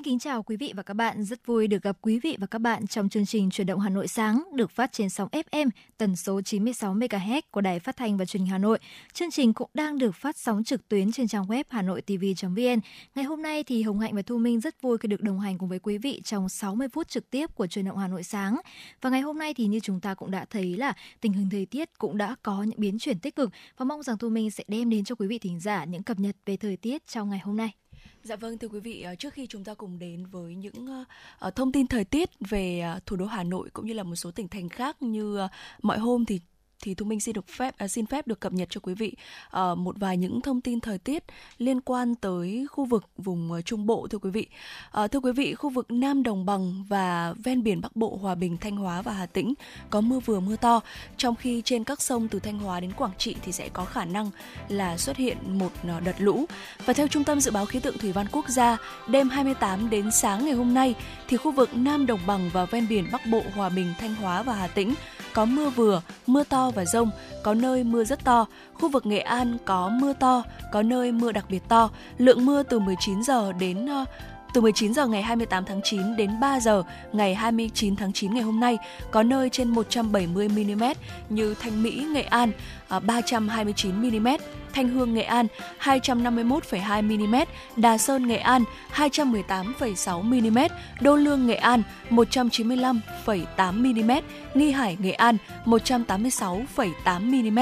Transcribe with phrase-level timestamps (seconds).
[0.00, 2.46] Xin kính chào quý vị và các bạn, rất vui được gặp quý vị và
[2.46, 5.68] các bạn trong chương trình Chuyển động Hà Nội sáng được phát trên sóng FM
[5.98, 8.78] tần số 96 MHz của Đài Phát thanh và Truyền hình Hà Nội.
[9.12, 12.80] Chương trình cũng đang được phát sóng trực tuyến trên trang web hanoitv.vn.
[13.14, 15.58] Ngày hôm nay thì Hồng Hạnh và Thu Minh rất vui khi được đồng hành
[15.58, 18.60] cùng với quý vị trong 60 phút trực tiếp của Chuyển động Hà Nội sáng.
[19.00, 21.66] Và ngày hôm nay thì như chúng ta cũng đã thấy là tình hình thời
[21.66, 24.64] tiết cũng đã có những biến chuyển tích cực và mong rằng Thu Minh sẽ
[24.68, 27.38] đem đến cho quý vị thính giả những cập nhật về thời tiết trong ngày
[27.38, 27.79] hôm nay.
[28.22, 31.04] Dạ vâng thưa quý vị, ờ, trước khi chúng ta cùng đến với những ờ,
[31.38, 34.30] ờ, thông tin thời tiết về thủ đô Hà Nội cũng như là một số
[34.30, 35.38] tỉnh thành khác như
[35.82, 36.40] mọi hôm thì
[36.82, 39.12] thì thu minh xin được phép à, xin phép được cập nhật cho quý vị
[39.50, 41.24] à, một vài những thông tin thời tiết
[41.58, 44.46] liên quan tới khu vực vùng ờ, trung bộ thưa quý vị.
[44.92, 48.34] À, thưa quý vị khu vực nam đồng bằng và ven biển bắc bộ hòa
[48.34, 49.54] bình thanh hóa và hà tĩnh
[49.90, 50.80] có mưa vừa mưa to.
[51.16, 54.04] Trong khi trên các sông từ thanh hóa đến quảng trị thì sẽ có khả
[54.04, 54.30] năng
[54.68, 55.72] là xuất hiện một
[56.04, 56.44] đợt lũ.
[56.86, 60.10] Và theo trung tâm dự báo khí tượng thủy văn quốc gia đêm 28 đến
[60.10, 60.94] sáng ngày hôm nay
[61.28, 64.42] thì khu vực nam đồng bằng và ven biển bắc bộ hòa bình thanh hóa
[64.42, 64.94] và hà tĩnh
[65.34, 67.10] có mưa vừa, mưa to và rông,
[67.42, 68.46] có nơi mưa rất to.
[68.74, 70.42] Khu vực Nghệ An có mưa to,
[70.72, 71.90] có nơi mưa đặc biệt to.
[72.18, 74.04] Lượng mưa từ 19 giờ đến ờ,
[74.52, 78.42] từ 19 giờ ngày 28 tháng 9 đến 3 giờ ngày 29 tháng 9 ngày
[78.42, 78.78] hôm nay
[79.10, 80.82] có nơi trên 170 mm
[81.28, 82.52] như Thanh Mỹ, Nghệ An
[82.88, 84.28] à, 329 mm,
[84.72, 85.46] Thanh Hương Nghệ An
[85.80, 87.34] 251,2 mm,
[87.76, 90.58] Đà Sơn Nghệ An 218,6 mm,
[91.00, 94.10] Đô Lương Nghệ An 195,8 mm,
[94.54, 97.58] Nghi Hải Nghệ An 186,8 mm.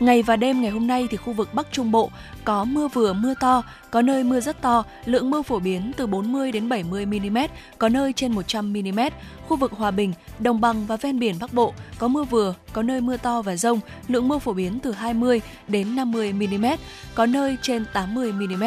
[0.00, 2.10] Ngày và đêm ngày hôm nay thì khu vực Bắc Trung Bộ
[2.44, 6.06] có mưa vừa mưa to, có nơi mưa rất to, lượng mưa phổ biến từ
[6.06, 7.38] 40 đến 70 mm,
[7.78, 9.00] có nơi trên 100 mm.
[9.48, 12.82] Khu vực Hòa Bình, Đồng bằng và ven biển Bắc Bộ có mưa vừa, có
[12.82, 16.66] nơi mưa to và rông, lượng mưa phổ biến từ 20 đến 50 mm,
[17.14, 18.64] có nơi trên 80 mm.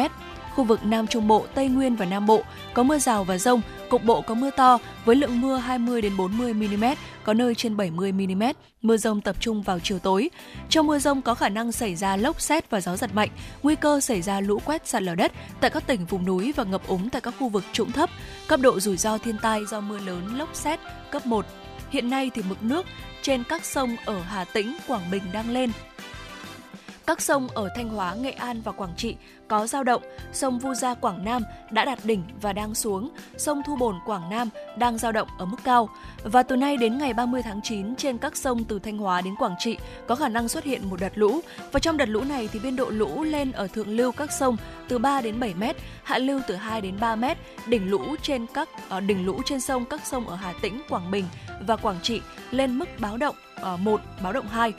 [0.54, 2.42] Khu vực Nam Trung Bộ, Tây Nguyên và Nam Bộ
[2.74, 6.16] có mưa rào và rông, cục bộ có mưa to với lượng mưa 20 đến
[6.16, 6.84] 40 mm,
[7.24, 8.42] có nơi trên 70 mm.
[8.82, 10.30] Mưa rông tập trung vào chiều tối.
[10.68, 13.28] Trong mưa rông có khả năng xảy ra lốc xét và gió giật mạnh,
[13.62, 16.64] nguy cơ xảy ra lũ quét sạt lở đất tại các tỉnh vùng núi và
[16.64, 18.10] ngập úng tại các khu vực trũng thấp.
[18.48, 21.46] Cấp độ rủi ro thiên tai do mưa lớn, lốc xét cấp 1.
[21.90, 22.86] Hiện nay thì mực nước
[23.22, 25.70] trên các sông ở Hà Tĩnh, Quảng Bình đang lên,
[27.08, 29.16] các sông ở Thanh Hóa, Nghệ An và Quảng Trị
[29.48, 30.02] có dao động,
[30.32, 34.30] sông Vu Gia Quảng Nam đã đạt đỉnh và đang xuống, sông Thu Bồn Quảng
[34.30, 35.88] Nam đang dao động ở mức cao.
[36.24, 39.34] Và từ nay đến ngày 30 tháng 9 trên các sông từ Thanh Hóa đến
[39.36, 39.76] Quảng Trị
[40.06, 41.40] có khả năng xuất hiện một đợt lũ.
[41.72, 44.56] Và trong đợt lũ này thì biên độ lũ lên ở thượng lưu các sông
[44.88, 45.62] từ 3 đến 7 m,
[46.02, 47.24] hạ lưu từ 2 đến 3 m,
[47.66, 51.10] đỉnh lũ trên các uh, đỉnh lũ trên sông các sông ở Hà Tĩnh, Quảng
[51.10, 51.24] Bình
[51.66, 52.20] và Quảng Trị
[52.50, 54.72] lên mức báo động ờ, uh, 1, báo động 2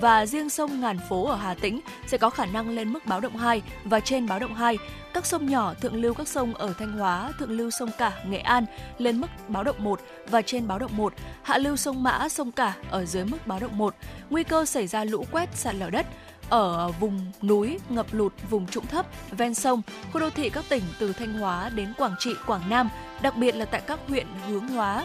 [0.00, 3.20] và riêng sông Ngàn Phố ở Hà Tĩnh sẽ có khả năng lên mức báo
[3.20, 4.78] động 2 và trên báo động 2.
[5.14, 8.38] Các sông nhỏ thượng lưu các sông ở Thanh Hóa, thượng lưu sông Cả, Nghệ
[8.38, 8.66] An
[8.98, 11.12] lên mức báo động 1 và trên báo động 1.
[11.42, 13.94] Hạ lưu sông Mã, sông Cả ở dưới mức báo động 1.
[14.30, 16.06] Nguy cơ xảy ra lũ quét, sạt lở đất
[16.48, 19.82] ở vùng núi, ngập lụt, vùng trũng thấp, ven sông,
[20.12, 22.88] khu đô thị các tỉnh từ Thanh Hóa đến Quảng Trị, Quảng Nam,
[23.22, 25.04] đặc biệt là tại các huyện Hướng Hóa,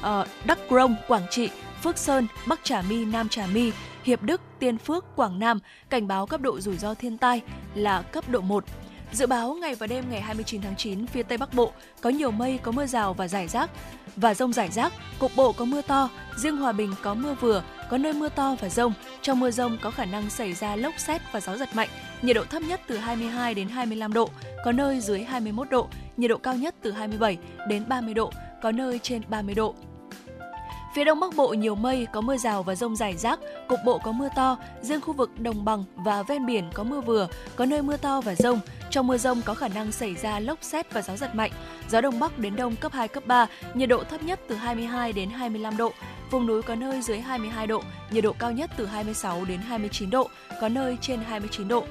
[0.00, 1.50] ờ, Đắk Rông, Quảng Trị,
[1.82, 3.72] Phước Sơn, Bắc Trà My, Nam Trà My,
[4.06, 5.58] Hiệp Đức, Tiên Phước, Quảng Nam
[5.90, 7.42] cảnh báo cấp độ rủi ro thiên tai
[7.74, 8.64] là cấp độ 1.
[9.12, 12.30] Dự báo ngày và đêm ngày 29 tháng 9, phía Tây Bắc Bộ có nhiều
[12.30, 13.70] mây, có mưa rào và rải rác
[14.16, 17.62] và rông rải rác, cục bộ có mưa to, riêng Hòa Bình có mưa vừa,
[17.90, 18.92] có nơi mưa to và rông.
[19.22, 21.88] Trong mưa rông có khả năng xảy ra lốc xét và gió giật mạnh,
[22.22, 24.28] nhiệt độ thấp nhất từ 22 đến 25 độ,
[24.64, 28.72] có nơi dưới 21 độ, nhiệt độ cao nhất từ 27 đến 30 độ, có
[28.72, 29.74] nơi trên 30 độ.
[30.96, 33.98] Phía đông bắc bộ nhiều mây, có mưa rào và rông rải rác, cục bộ
[33.98, 37.66] có mưa to, riêng khu vực đồng bằng và ven biển có mưa vừa, có
[37.66, 38.60] nơi mưa to và rông.
[38.90, 41.50] Trong mưa rông có khả năng xảy ra lốc xét và gió giật mạnh.
[41.88, 45.12] Gió đông bắc đến đông cấp 2, cấp 3, nhiệt độ thấp nhất từ 22
[45.12, 45.92] đến 25 độ.
[46.30, 50.10] Vùng núi có nơi dưới 22 độ, nhiệt độ cao nhất từ 26 đến 29
[50.10, 50.28] độ,
[50.60, 51.84] có nơi trên 29 độ.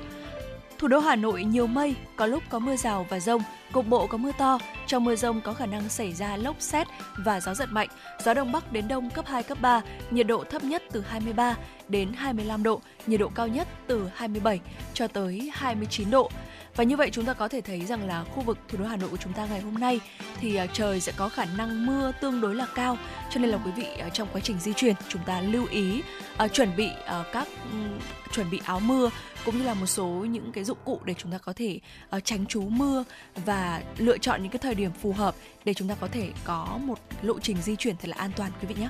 [0.78, 3.42] Thủ đô Hà Nội nhiều mây, có lúc có mưa rào và rông,
[3.76, 4.60] cục bộ có mưa to.
[4.88, 6.88] Trong mưa rông có khả năng xảy ra lốc xét
[7.18, 7.88] và gió giật mạnh.
[8.24, 9.82] Gió đông bắc đến đông cấp 2, cấp 3,
[10.12, 11.56] nhiệt độ thấp nhất từ 23
[11.88, 14.60] đến 25 độ, nhiệt độ cao nhất từ 27
[14.94, 16.32] cho tới 29 độ.
[16.76, 18.98] Và như vậy chúng ta có thể thấy rằng là khu vực thủ đô Hà
[18.98, 20.00] Nội của chúng ta ngày hôm nay
[20.40, 22.98] thì à, trời sẽ có khả năng mưa tương đối là cao.
[23.30, 26.02] Cho nên là quý vị à, trong quá trình di chuyển chúng ta lưu ý
[26.46, 28.00] uh, chuẩn bị uh, các um,
[28.32, 29.10] chuẩn bị áo mưa
[29.46, 31.80] cũng như là một số những cái dụng cụ để chúng ta có thể
[32.16, 33.04] uh, tránh trú mưa
[33.46, 36.80] và lựa chọn những cái thời điểm phù hợp để chúng ta có thể có
[36.84, 38.90] một lộ trình di chuyển thật là an toàn quý vị nhé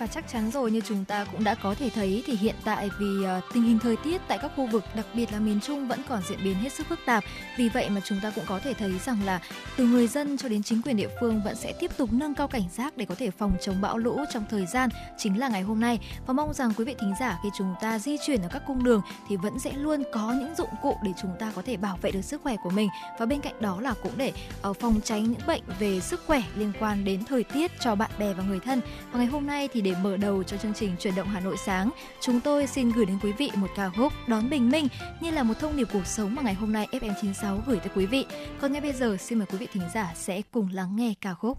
[0.00, 2.90] và chắc chắn rồi như chúng ta cũng đã có thể thấy thì hiện tại
[2.98, 5.88] vì uh, tình hình thời tiết tại các khu vực đặc biệt là miền Trung
[5.88, 7.24] vẫn còn diễn biến hết sức phức tạp.
[7.58, 9.40] Vì vậy mà chúng ta cũng có thể thấy rằng là
[9.76, 12.48] từ người dân cho đến chính quyền địa phương vẫn sẽ tiếp tục nâng cao
[12.48, 14.88] cảnh giác để có thể phòng chống bão lũ trong thời gian
[15.18, 17.98] chính là ngày hôm nay và mong rằng quý vị thính giả khi chúng ta
[17.98, 21.10] di chuyển ở các cung đường thì vẫn sẽ luôn có những dụng cụ để
[21.22, 22.88] chúng ta có thể bảo vệ được sức khỏe của mình
[23.18, 24.32] và bên cạnh đó là cũng để
[24.68, 28.10] uh, phòng tránh những bệnh về sức khỏe liên quan đến thời tiết cho bạn
[28.18, 28.80] bè và người thân.
[29.12, 31.56] Và ngày hôm nay thì để mở đầu cho chương trình chuyển động Hà Nội
[31.56, 31.90] sáng,
[32.20, 34.88] chúng tôi xin gửi đến quý vị một ca khúc đón bình minh
[35.20, 38.06] như là một thông điệp cuộc sống mà ngày hôm nay FM96 gửi tới quý
[38.06, 38.26] vị.
[38.60, 41.34] Còn ngay bây giờ xin mời quý vị thính giả sẽ cùng lắng nghe ca
[41.34, 41.58] khúc.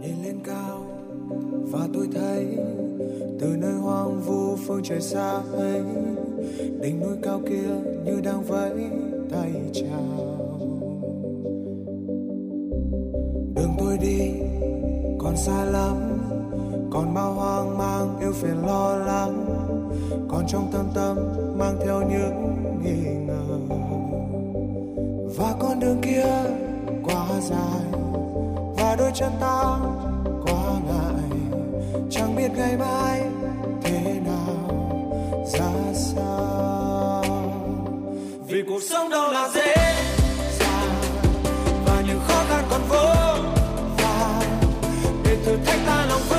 [0.00, 0.86] Nhìn lên cao
[1.72, 2.56] và tôi thấy
[3.40, 5.82] từ nơi hoang vu phương trời xa ấy
[6.80, 7.68] đỉnh núi cao kia
[8.04, 8.90] như đang vẫy
[9.30, 10.53] tay chào
[13.94, 14.32] tôi đi.
[15.18, 15.94] Còn xa lắm,
[16.92, 19.46] còn bao hoang mang, yêu phiền lo lắng.
[20.28, 21.16] Còn trong tâm tâm,
[21.58, 23.58] mang theo những nghi ngờ.
[25.36, 26.26] Và con đường kia
[27.04, 28.00] quá dài,
[28.76, 29.78] và đôi chân ta
[30.46, 31.38] quá ngại.
[32.10, 33.22] Chẳng biết ngày mai
[33.82, 34.88] thế nào,
[35.46, 37.24] ra sao.
[38.48, 39.83] Vì cuộc sống đâu là dễ
[45.54, 46.33] để thử thách ta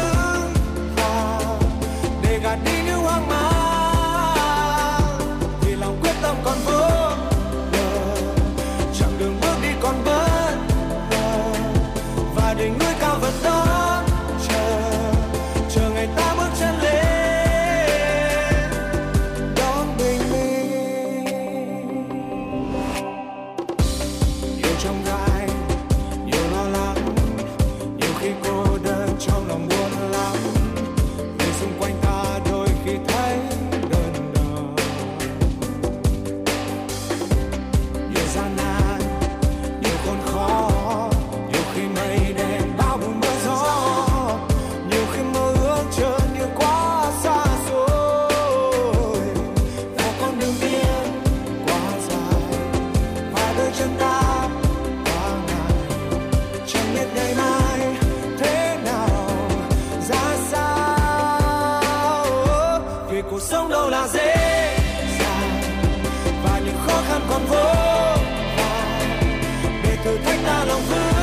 [70.06, 71.14] thử thách ta lòng vững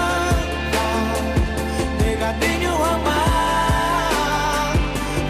[0.72, 1.34] vàng
[2.00, 4.76] để gạt đi những hoang mang.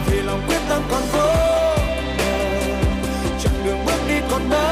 [0.06, 2.24] Vì lòng quyết tâm còn vô bờ.
[3.42, 4.71] Chặng đường bước đi còn bất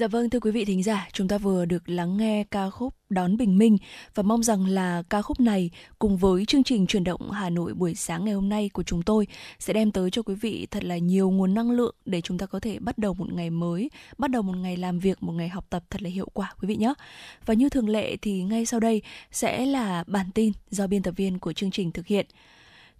[0.00, 2.94] Dạ vâng thưa quý vị thính giả, chúng ta vừa được lắng nghe ca khúc
[3.08, 3.78] Đón Bình Minh
[4.14, 7.74] và mong rằng là ca khúc này cùng với chương trình chuyển động Hà Nội
[7.74, 9.26] buổi sáng ngày hôm nay của chúng tôi
[9.58, 12.46] sẽ đem tới cho quý vị thật là nhiều nguồn năng lượng để chúng ta
[12.46, 15.48] có thể bắt đầu một ngày mới, bắt đầu một ngày làm việc, một ngày
[15.48, 16.94] học tập thật là hiệu quả quý vị nhé.
[17.46, 19.02] Và như thường lệ thì ngay sau đây
[19.32, 22.26] sẽ là bản tin do biên tập viên của chương trình thực hiện.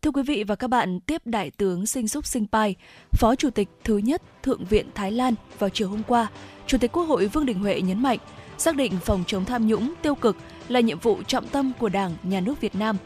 [0.02, 2.74] Thưa quý vị và các bạn, tiếp Đại tướng Sinh Súc Sinh Pai,
[3.12, 6.30] Phó Chủ tịch thứ nhất Thượng viện Thái Lan vào chiều hôm qua,
[6.70, 8.18] Chủ tịch Quốc hội Vương Đình Huệ nhấn mạnh,
[8.58, 10.36] xác định phòng chống tham nhũng tiêu cực
[10.68, 12.96] là nhiệm vụ trọng tâm của Đảng, Nhà nước Việt Nam.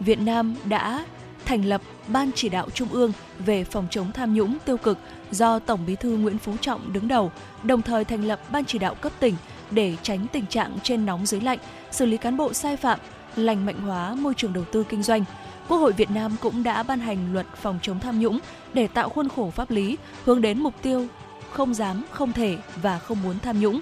[0.00, 1.04] Việt Nam đã
[1.44, 4.98] thành lập Ban chỉ đạo Trung ương về phòng chống tham nhũng tiêu cực
[5.30, 8.78] do Tổng Bí thư Nguyễn Phú Trọng đứng đầu, đồng thời thành lập Ban chỉ
[8.78, 9.34] đạo cấp tỉnh
[9.70, 11.58] để tránh tình trạng trên nóng dưới lạnh,
[11.90, 12.98] xử lý cán bộ sai phạm,
[13.36, 15.24] lành mạnh hóa môi trường đầu tư kinh doanh.
[15.68, 18.38] Quốc hội Việt Nam cũng đã ban hành luật phòng chống tham nhũng
[18.74, 21.06] để tạo khuôn khổ pháp lý hướng đến mục tiêu
[21.54, 23.80] không dám, không thể và không muốn tham nhũng.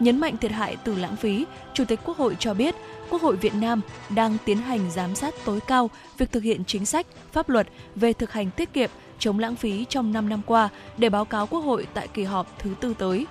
[0.00, 2.74] Nhấn mạnh thiệt hại từ lãng phí, Chủ tịch Quốc hội cho biết
[3.10, 6.86] Quốc hội Việt Nam đang tiến hành giám sát tối cao việc thực hiện chính
[6.86, 10.68] sách, pháp luật về thực hành tiết kiệm, chống lãng phí trong 5 năm qua
[10.98, 13.26] để báo cáo Quốc hội tại kỳ họp thứ tư tới.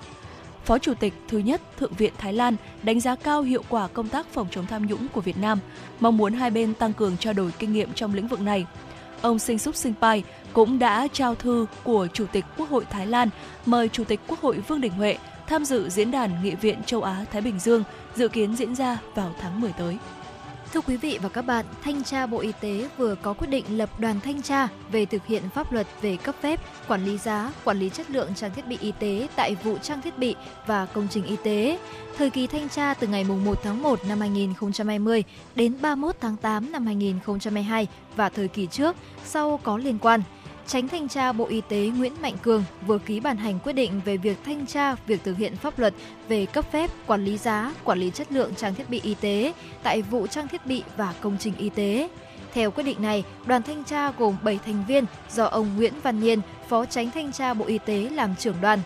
[0.64, 4.08] Phó Chủ tịch thứ nhất Thượng viện Thái Lan đánh giá cao hiệu quả công
[4.08, 5.58] tác phòng chống tham nhũng của Việt Nam,
[6.00, 8.66] mong muốn hai bên tăng cường trao đổi kinh nghiệm trong lĩnh vực này.
[9.22, 13.06] Ông Sinh Súc Sinh Pai cũng đã trao thư của Chủ tịch Quốc hội Thái
[13.06, 13.28] Lan,
[13.66, 17.02] mời Chủ tịch Quốc hội Vương Đình Huệ tham dự diễn đàn Nghị viện châu
[17.02, 19.98] Á Thái Bình Dương dự kiến diễn ra vào tháng 10 tới.
[20.72, 23.64] Thưa quý vị và các bạn, Thanh tra Bộ Y tế vừa có quyết định
[23.78, 27.52] lập đoàn thanh tra về thực hiện pháp luật về cấp phép, quản lý giá,
[27.64, 30.34] quản lý chất lượng trang thiết bị y tế tại vụ trang thiết bị
[30.66, 31.78] và công trình y tế.
[32.16, 35.24] Thời kỳ thanh tra từ ngày 1 tháng 1 năm 2020
[35.54, 37.86] đến 31 tháng 8 năm 2022
[38.16, 40.22] và thời kỳ trước sau có liên quan.
[40.66, 44.00] Tránh thanh tra Bộ Y tế Nguyễn Mạnh Cường vừa ký ban hành quyết định
[44.04, 45.94] về việc thanh tra việc thực hiện pháp luật
[46.28, 49.52] về cấp phép, quản lý giá, quản lý chất lượng trang thiết bị y tế
[49.82, 52.08] tại vụ trang thiết bị và công trình y tế.
[52.54, 56.20] Theo quyết định này, đoàn thanh tra gồm 7 thành viên do ông Nguyễn Văn
[56.20, 58.78] Nhiên, Phó Tránh Thanh tra Bộ Y tế làm trưởng đoàn.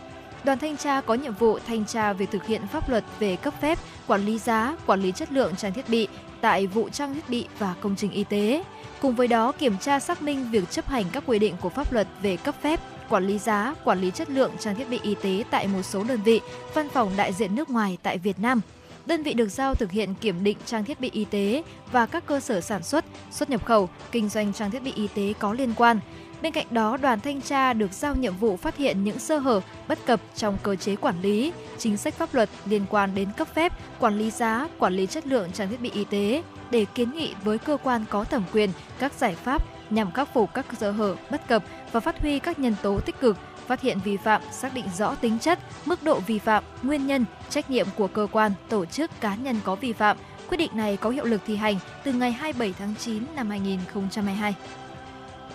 [0.45, 3.55] Đoàn thanh tra có nhiệm vụ thanh tra việc thực hiện pháp luật về cấp
[3.61, 6.09] phép, quản lý giá, quản lý chất lượng trang thiết bị
[6.41, 8.65] tại vụ trang thiết bị và công trình y tế.
[9.01, 11.93] Cùng với đó, kiểm tra xác minh việc chấp hành các quy định của pháp
[11.93, 15.15] luật về cấp phép, quản lý giá, quản lý chất lượng trang thiết bị y
[15.23, 16.41] tế tại một số đơn vị,
[16.75, 18.61] văn phòng đại diện nước ngoài tại Việt Nam.
[19.07, 21.63] Đơn vị được giao thực hiện kiểm định trang thiết bị y tế
[21.93, 25.09] và các cơ sở sản xuất, xuất nhập khẩu, kinh doanh trang thiết bị y
[25.15, 26.01] tế có liên quan.
[26.43, 29.61] Bên cạnh đó, đoàn thanh tra được giao nhiệm vụ phát hiện những sơ hở,
[29.89, 33.49] bất cập trong cơ chế quản lý, chính sách pháp luật liên quan đến cấp
[33.55, 37.11] phép, quản lý giá, quản lý chất lượng trang thiết bị y tế để kiến
[37.11, 40.91] nghị với cơ quan có thẩm quyền các giải pháp nhằm khắc phục các sơ
[40.91, 44.43] hở, bất cập và phát huy các nhân tố tích cực, phát hiện vi phạm,
[44.53, 48.27] xác định rõ tính chất, mức độ vi phạm, nguyên nhân, trách nhiệm của cơ
[48.33, 50.17] quan, tổ chức, cá nhân có vi phạm.
[50.49, 54.55] Quyết định này có hiệu lực thi hành từ ngày 27 tháng 9 năm 2022.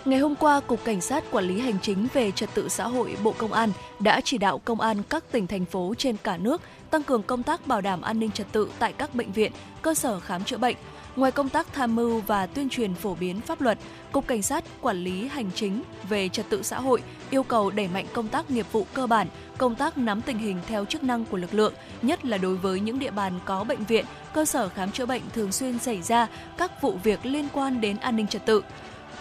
[0.05, 3.17] Ngày hôm qua, Cục Cảnh sát Quản lý Hành chính về Trật tự xã hội
[3.23, 6.61] Bộ Công an đã chỉ đạo công an các tỉnh thành phố trên cả nước
[6.89, 9.51] tăng cường công tác bảo đảm an ninh trật tự tại các bệnh viện,
[9.81, 10.75] cơ sở khám chữa bệnh.
[11.15, 13.77] Ngoài công tác tham mưu và tuyên truyền phổ biến pháp luật,
[14.11, 17.87] Cục Cảnh sát Quản lý Hành chính về Trật tự xã hội yêu cầu đẩy
[17.87, 19.27] mạnh công tác nghiệp vụ cơ bản,
[19.57, 22.79] công tác nắm tình hình theo chức năng của lực lượng, nhất là đối với
[22.79, 26.27] những địa bàn có bệnh viện, cơ sở khám chữa bệnh thường xuyên xảy ra
[26.57, 28.63] các vụ việc liên quan đến an ninh trật tự.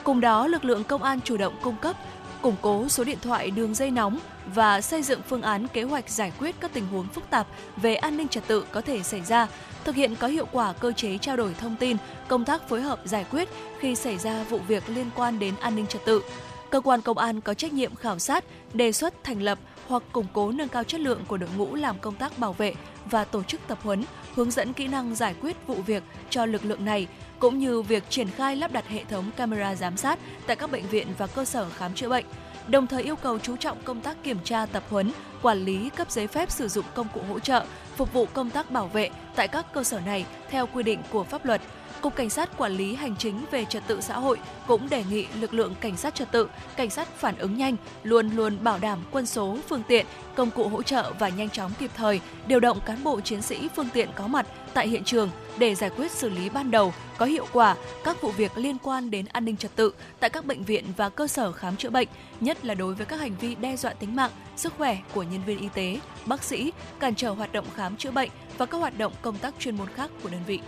[0.04, 1.96] Cùng đó, lực lượng công an chủ động cung cấp,
[2.42, 4.18] củng cố số điện thoại đường dây nóng
[4.54, 7.94] và xây dựng phương án kế hoạch giải quyết các tình huống phức tạp về
[7.94, 9.46] an ninh trật tự có thể xảy ra,
[9.84, 11.96] thực hiện có hiệu quả cơ chế trao đổi thông tin,
[12.28, 15.76] công tác phối hợp giải quyết khi xảy ra vụ việc liên quan đến an
[15.76, 16.22] ninh trật tự.
[16.70, 18.44] Cơ quan công an có trách nhiệm khảo sát,
[18.74, 19.58] đề xuất thành lập
[19.88, 22.74] hoặc củng cố nâng cao chất lượng của đội ngũ làm công tác bảo vệ
[23.10, 26.64] và tổ chức tập huấn, hướng dẫn kỹ năng giải quyết vụ việc cho lực
[26.64, 27.06] lượng này,
[27.38, 30.86] cũng như việc triển khai lắp đặt hệ thống camera giám sát tại các bệnh
[30.86, 32.24] viện và cơ sở khám chữa bệnh.
[32.68, 35.12] Đồng thời yêu cầu chú trọng công tác kiểm tra tập huấn,
[35.42, 37.64] quản lý cấp giấy phép sử dụng công cụ hỗ trợ,
[37.96, 41.24] phục vụ công tác bảo vệ tại các cơ sở này theo quy định của
[41.24, 41.60] pháp luật–
[42.00, 45.26] Cục Cảnh sát Quản lý Hành chính về Trật tự xã hội cũng đề nghị
[45.40, 48.98] lực lượng cảnh sát trật tự, cảnh sát phản ứng nhanh luôn luôn bảo đảm
[49.10, 52.80] quân số, phương tiện, công cụ hỗ trợ và nhanh chóng kịp thời điều động
[52.86, 56.28] cán bộ chiến sĩ phương tiện có mặt tại hiện trường để giải quyết xử
[56.28, 59.76] lý ban đầu có hiệu quả các vụ việc liên quan đến an ninh trật
[59.76, 62.08] tự tại các bệnh viện và cơ sở khám chữa bệnh,
[62.40, 65.40] nhất là đối với các hành vi đe dọa tính mạng, sức khỏe của nhân
[65.46, 68.98] viên y tế, bác sĩ, cản trở hoạt động khám chữa bệnh và các hoạt
[68.98, 70.60] động công tác chuyên môn khác của đơn vị.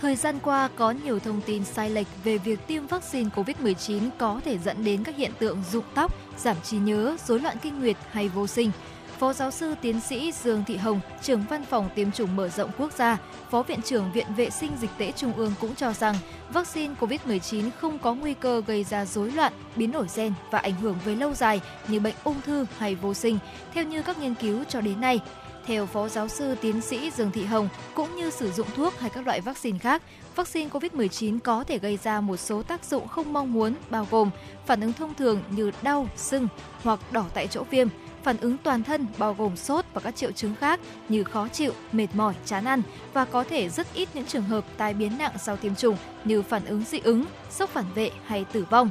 [0.00, 4.40] Thời gian qua có nhiều thông tin sai lệch về việc tiêm vaccine COVID-19 có
[4.44, 7.96] thể dẫn đến các hiện tượng rụng tóc, giảm trí nhớ, rối loạn kinh nguyệt
[8.10, 8.70] hay vô sinh.
[9.18, 12.70] Phó giáo sư tiến sĩ Dương Thị Hồng, trưởng văn phòng tiêm chủng mở rộng
[12.78, 13.16] quốc gia,
[13.50, 16.14] Phó Viện trưởng Viện Vệ sinh Dịch tễ Trung ương cũng cho rằng
[16.52, 20.74] vaccine COVID-19 không có nguy cơ gây ra rối loạn, biến đổi gen và ảnh
[20.74, 23.38] hưởng về lâu dài như bệnh ung thư hay vô sinh,
[23.74, 25.20] theo như các nghiên cứu cho đến nay.
[25.66, 29.10] Theo Phó Giáo sư Tiến sĩ Dương Thị Hồng, cũng như sử dụng thuốc hay
[29.10, 30.02] các loại vaccine khác,
[30.36, 34.30] vaccine COVID-19 có thể gây ra một số tác dụng không mong muốn bao gồm
[34.66, 36.48] phản ứng thông thường như đau, sưng
[36.82, 37.88] hoặc đỏ tại chỗ viêm,
[38.22, 41.72] phản ứng toàn thân bao gồm sốt và các triệu chứng khác như khó chịu,
[41.92, 42.82] mệt mỏi, chán ăn
[43.12, 46.42] và có thể rất ít những trường hợp tai biến nặng sau tiêm chủng như
[46.42, 48.90] phản ứng dị ứng, sốc phản vệ hay tử vong.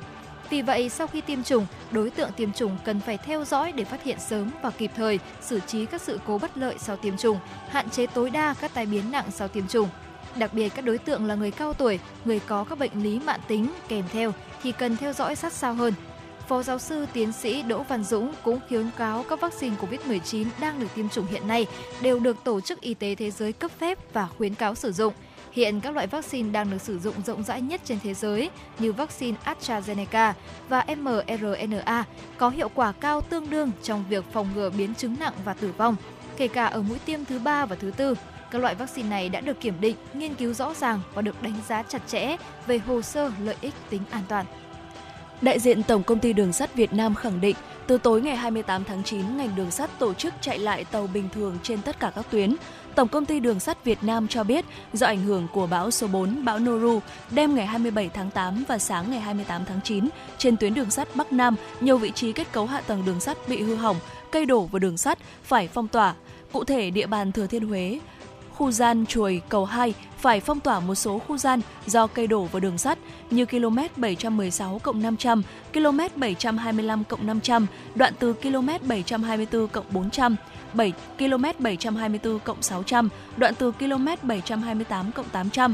[0.49, 3.83] Vì vậy, sau khi tiêm chủng, đối tượng tiêm chủng cần phải theo dõi để
[3.83, 7.17] phát hiện sớm và kịp thời, xử trí các sự cố bất lợi sau tiêm
[7.17, 9.89] chủng, hạn chế tối đa các tai biến nặng sau tiêm chủng.
[10.35, 13.39] Đặc biệt các đối tượng là người cao tuổi, người có các bệnh lý mãn
[13.47, 14.33] tính kèm theo
[14.63, 15.93] thì cần theo dõi sát sao hơn.
[16.47, 20.79] Phó giáo sư tiến sĩ Đỗ Văn Dũng cũng khuyến cáo các vaccine COVID-19 đang
[20.79, 21.65] được tiêm chủng hiện nay
[22.01, 25.13] đều được Tổ chức Y tế Thế giới cấp phép và khuyến cáo sử dụng.
[25.55, 28.93] Hiện các loại vaccine đang được sử dụng rộng rãi nhất trên thế giới như
[28.93, 30.33] vaccine AstraZeneca
[30.69, 32.03] và mRNA
[32.37, 35.73] có hiệu quả cao tương đương trong việc phòng ngừa biến chứng nặng và tử
[35.77, 35.95] vong,
[36.37, 38.15] kể cả ở mũi tiêm thứ ba và thứ tư.
[38.51, 41.59] Các loại vaccine này đã được kiểm định, nghiên cứu rõ ràng và được đánh
[41.67, 44.45] giá chặt chẽ về hồ sơ lợi ích tính an toàn.
[45.41, 47.55] Đại diện Tổng công ty Đường sắt Việt Nam khẳng định,
[47.87, 51.29] từ tối ngày 28 tháng 9, ngành đường sắt tổ chức chạy lại tàu bình
[51.33, 52.55] thường trên tất cả các tuyến.
[52.95, 56.07] Tổng công ty Đường sắt Việt Nam cho biết, do ảnh hưởng của bão số
[56.07, 56.99] 4, bão Noru,
[57.31, 61.15] đêm ngày 27 tháng 8 và sáng ngày 28 tháng 9, trên tuyến đường sắt
[61.15, 63.97] Bắc Nam, nhiều vị trí kết cấu hạ tầng đường sắt bị hư hỏng,
[64.31, 66.13] cây đổ vào đường sắt phải phong tỏa.
[66.51, 67.99] Cụ thể, địa bàn Thừa Thiên Huế,
[68.55, 72.43] khu gian chuồi cầu 2 phải phong tỏa một số khu gian do cây đổ
[72.43, 72.97] vào đường sắt
[73.29, 75.41] như km 716 500,
[75.73, 80.35] km 725 500, đoạn từ km 724 400,
[80.73, 85.73] 7 km 724 600, đoạn từ km 728 800,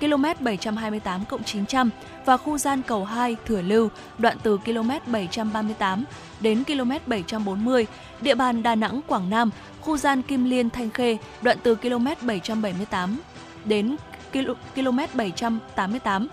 [0.00, 1.90] km 728 900
[2.24, 6.04] và khu gian cầu 2 Thừa Lưu, đoạn từ km 738
[6.40, 7.86] đến km 740,
[8.20, 12.06] địa bàn Đà Nẵng Quảng Nam, khu gian Kim Liên Thanh Khê, đoạn từ km
[12.22, 13.16] 778
[13.64, 13.96] đến
[14.74, 16.28] km 788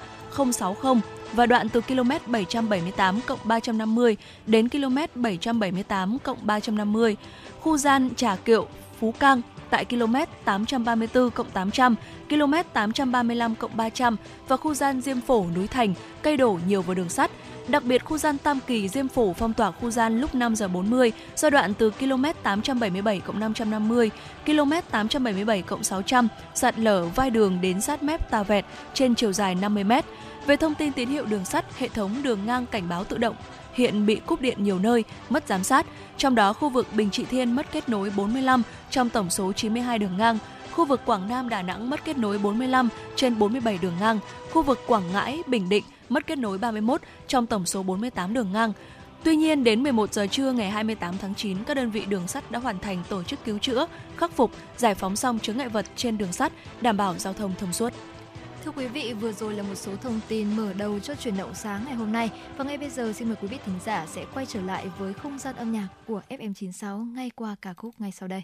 [0.54, 0.96] 060
[1.34, 7.18] và đoạn từ km 778 cộng 350 đến km 778 cộng 350,
[7.60, 8.68] khu gian Trà Kiệu,
[9.00, 11.96] Phú Cang, tại km 834 800,
[12.30, 14.16] km 835 300
[14.48, 17.32] và khu gian Diêm Phổ núi Thành, cây đổ nhiều vào đường sắt.
[17.68, 20.68] Đặc biệt khu gian Tam Kỳ Diêm Phổ phong tỏa khu gian lúc 5 giờ
[20.68, 24.12] 40, giai đoạn từ km 877 550,
[24.46, 29.56] km 877 600, sạt lở vai đường đến sát mép Tà Vẹt trên chiều dài
[29.56, 29.92] 50 m.
[30.46, 33.36] Về thông tin tín hiệu đường sắt, hệ thống đường ngang cảnh báo tự động
[33.78, 35.86] hiện bị cúp điện nhiều nơi, mất giám sát.
[36.18, 40.00] Trong đó, khu vực Bình Trị Thiên mất kết nối 45 trong tổng số 92
[40.00, 40.38] đường ngang,
[40.72, 44.20] khu vực Quảng Nam Đà Nẵng mất kết nối 45 trên 47 đường ngang,
[44.52, 48.52] khu vực Quảng Ngãi Bình Định mất kết nối 31 trong tổng số 48 đường
[48.54, 48.74] ngang.
[49.24, 52.52] Tuy nhiên, đến 11 giờ trưa ngày 28 tháng 9, các đơn vị đường sắt
[52.52, 53.88] đã hoàn thành tổ chức cứu chữa,
[54.18, 57.52] khắc phục, giải phóng xong chướng ngại vật trên đường sắt, đảm bảo giao thông
[57.60, 57.94] thông suốt.
[58.68, 61.54] Thưa quý vị, vừa rồi là một số thông tin mở đầu cho truyền động
[61.56, 62.32] sáng ngày hôm nay.
[62.58, 65.14] Và ngay bây giờ xin mời quý vị thính giả sẽ quay trở lại với
[65.14, 68.44] không gian âm nhạc của FM96 ngay qua ca khúc ngay sau đây.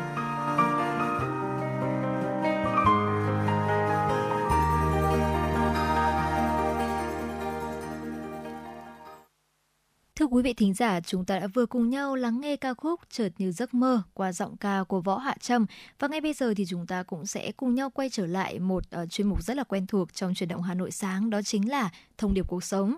[10.41, 13.29] quý vị thính giả, chúng ta đã vừa cùng nhau lắng nghe ca khúc Chợt
[13.37, 15.65] như giấc mơ qua giọng ca của Võ Hạ Trâm
[15.99, 18.83] và ngay bây giờ thì chúng ta cũng sẽ cùng nhau quay trở lại một
[19.01, 21.69] uh, chuyên mục rất là quen thuộc trong truyền động Hà Nội sáng đó chính
[21.69, 22.95] là thông điệp cuộc sống.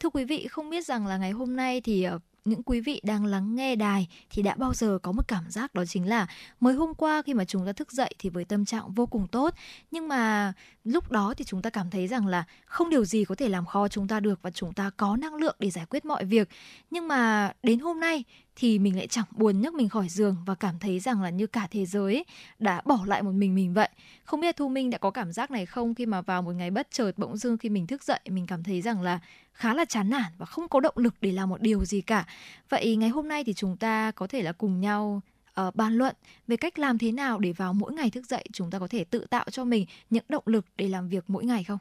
[0.00, 3.00] Thưa quý vị, không biết rằng là ngày hôm nay thì uh, những quý vị
[3.04, 6.26] đang lắng nghe đài thì đã bao giờ có một cảm giác đó chính là
[6.60, 9.26] mới hôm qua khi mà chúng ta thức dậy thì với tâm trạng vô cùng
[9.26, 9.54] tốt.
[9.90, 10.52] Nhưng mà
[10.84, 13.66] lúc đó thì chúng ta cảm thấy rằng là không điều gì có thể làm
[13.66, 16.48] khó chúng ta được và chúng ta có năng lượng để giải quyết mọi việc.
[16.90, 18.24] Nhưng mà đến hôm nay
[18.56, 21.46] thì mình lại chẳng buồn nhấc mình khỏi giường và cảm thấy rằng là như
[21.46, 22.24] cả thế giới
[22.58, 23.88] đã bỏ lại một mình mình vậy.
[24.24, 26.70] Không biết Thu Minh đã có cảm giác này không khi mà vào một ngày
[26.70, 29.20] bất chợt bỗng dưng khi mình thức dậy mình cảm thấy rằng là
[29.52, 32.26] khá là chán nản và không có động lực để làm một điều gì cả.
[32.68, 35.22] Vậy ngày hôm nay thì chúng ta có thể là cùng nhau
[35.60, 38.70] uh, bàn luận về cách làm thế nào để vào mỗi ngày thức dậy chúng
[38.70, 41.64] ta có thể tự tạo cho mình những động lực để làm việc mỗi ngày
[41.64, 41.78] không?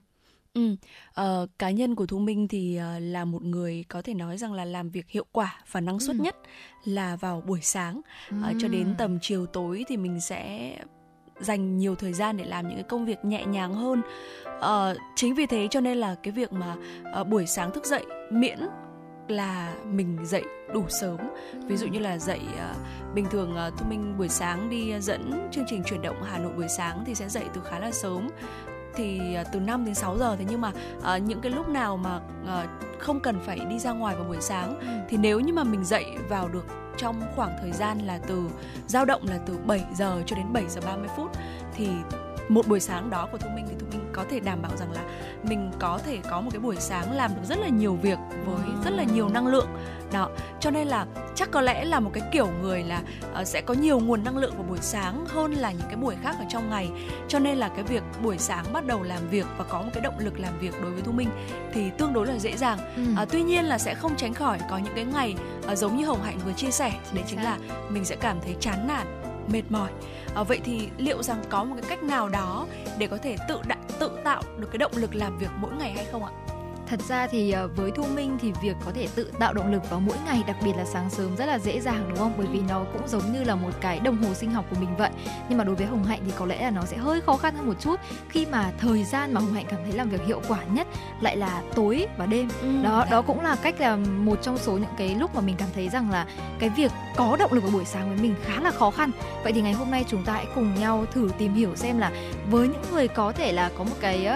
[0.54, 0.76] Ừ,
[1.22, 4.54] uh, cá nhân của Thu Minh thì uh, là một người có thể nói rằng
[4.54, 6.24] là làm việc hiệu quả và năng suất ừ.
[6.24, 6.36] nhất
[6.84, 8.38] là vào buổi sáng ừ.
[8.50, 10.74] uh, cho đến tầm chiều tối thì mình sẽ
[11.40, 14.02] dành nhiều thời gian để làm những cái công việc nhẹ nhàng hơn.
[14.60, 16.76] Uh, chính vì thế cho nên là cái việc mà
[17.22, 18.60] uh, buổi sáng thức dậy miễn
[19.28, 21.18] là mình dậy đủ sớm
[21.68, 25.50] ví dụ như là dậy uh, bình thường uh, thu minh buổi sáng đi dẫn
[25.52, 28.28] chương trình chuyển động hà nội buổi sáng thì sẽ dậy từ khá là sớm
[28.96, 31.98] thì à, từ 5 đến 6 giờ thế nhưng mà uh, những cái lúc nào
[31.98, 34.88] mà uh, không cần phải đi ra ngoài vào buổi sáng ừ.
[35.10, 36.66] thì nếu như mà mình dậy vào được
[36.98, 38.50] trong khoảng thời gian là từ
[38.88, 41.32] dao động là từ 7 giờ cho đến 7 giờ 30 phút
[41.76, 41.88] thì
[42.50, 44.92] một buổi sáng đó của thu minh thì thu minh có thể đảm bảo rằng
[44.92, 45.02] là
[45.44, 48.66] mình có thể có một cái buổi sáng làm được rất là nhiều việc với
[48.84, 49.68] rất là nhiều năng lượng.
[50.12, 53.02] Đó cho nên là chắc có lẽ là một cái kiểu người là
[53.42, 56.16] uh, sẽ có nhiều nguồn năng lượng vào buổi sáng hơn là những cái buổi
[56.24, 56.90] khác ở trong ngày.
[57.28, 60.04] Cho nên là cái việc buổi sáng bắt đầu làm việc và có một cái
[60.04, 61.30] động lực làm việc đối với thu minh
[61.74, 62.78] thì tương đối là dễ dàng.
[62.96, 63.24] Ừ.
[63.24, 65.36] uh, tuy nhiên là sẽ không tránh khỏi có những cái ngày
[65.72, 67.58] uh, giống như hồng hạnh vừa chia sẻ đấy chính là
[67.90, 69.90] mình sẽ cảm thấy chán nản mệt mỏi
[70.36, 72.68] à, vậy thì liệu rằng có một cái cách nào đó
[72.98, 75.92] để có thể tự đã, tự tạo được cái động lực làm việc mỗi ngày
[75.92, 76.32] hay không ạ?
[76.88, 79.90] Thật ra thì ờ, với thu minh thì việc có thể tự tạo động lực
[79.90, 82.34] vào mỗi ngày đặc biệt là sáng sớm rất là dễ dàng đúng không?
[82.38, 84.96] Bởi vì nó cũng giống như là một cái đồng hồ sinh học của mình
[84.98, 85.10] vậy.
[85.50, 87.56] Nhưng mà đối với hồng hạnh thì có lẽ là nó sẽ hơi khó khăn
[87.56, 88.00] hơn một chút.
[88.30, 90.88] Khi mà thời gian mà hồng hạnh cảm thấy làm việc hiệu quả nhất
[91.22, 92.50] lại là tối và đêm.
[92.62, 95.56] Ừ, đó đó cũng là cách là một trong số những cái lúc mà mình
[95.58, 96.26] cảm thấy rằng là
[96.60, 99.12] cái việc có động lực vào buổi sáng với mình khá là khó khăn.
[99.44, 102.12] Vậy thì ngày hôm nay chúng ta hãy cùng nhau thử tìm hiểu xem là
[102.50, 104.28] với những người có thể là có một cái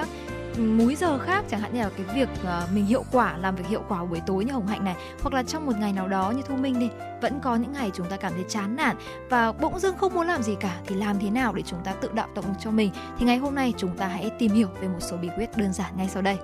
[0.59, 3.67] múi giờ khác chẳng hạn như là cái việc uh, mình hiệu quả làm việc
[3.67, 6.31] hiệu quả buổi tối như hồng hạnh này hoặc là trong một ngày nào đó
[6.31, 6.89] như thu minh đi
[7.21, 8.95] vẫn có những ngày chúng ta cảm thấy chán nản
[9.29, 11.93] và bỗng dưng không muốn làm gì cả thì làm thế nào để chúng ta
[11.93, 12.91] tự đạo động cho mình?
[13.17, 15.73] Thì ngày hôm nay chúng ta hãy tìm hiểu về một số bí quyết đơn
[15.73, 16.37] giản ngay sau đây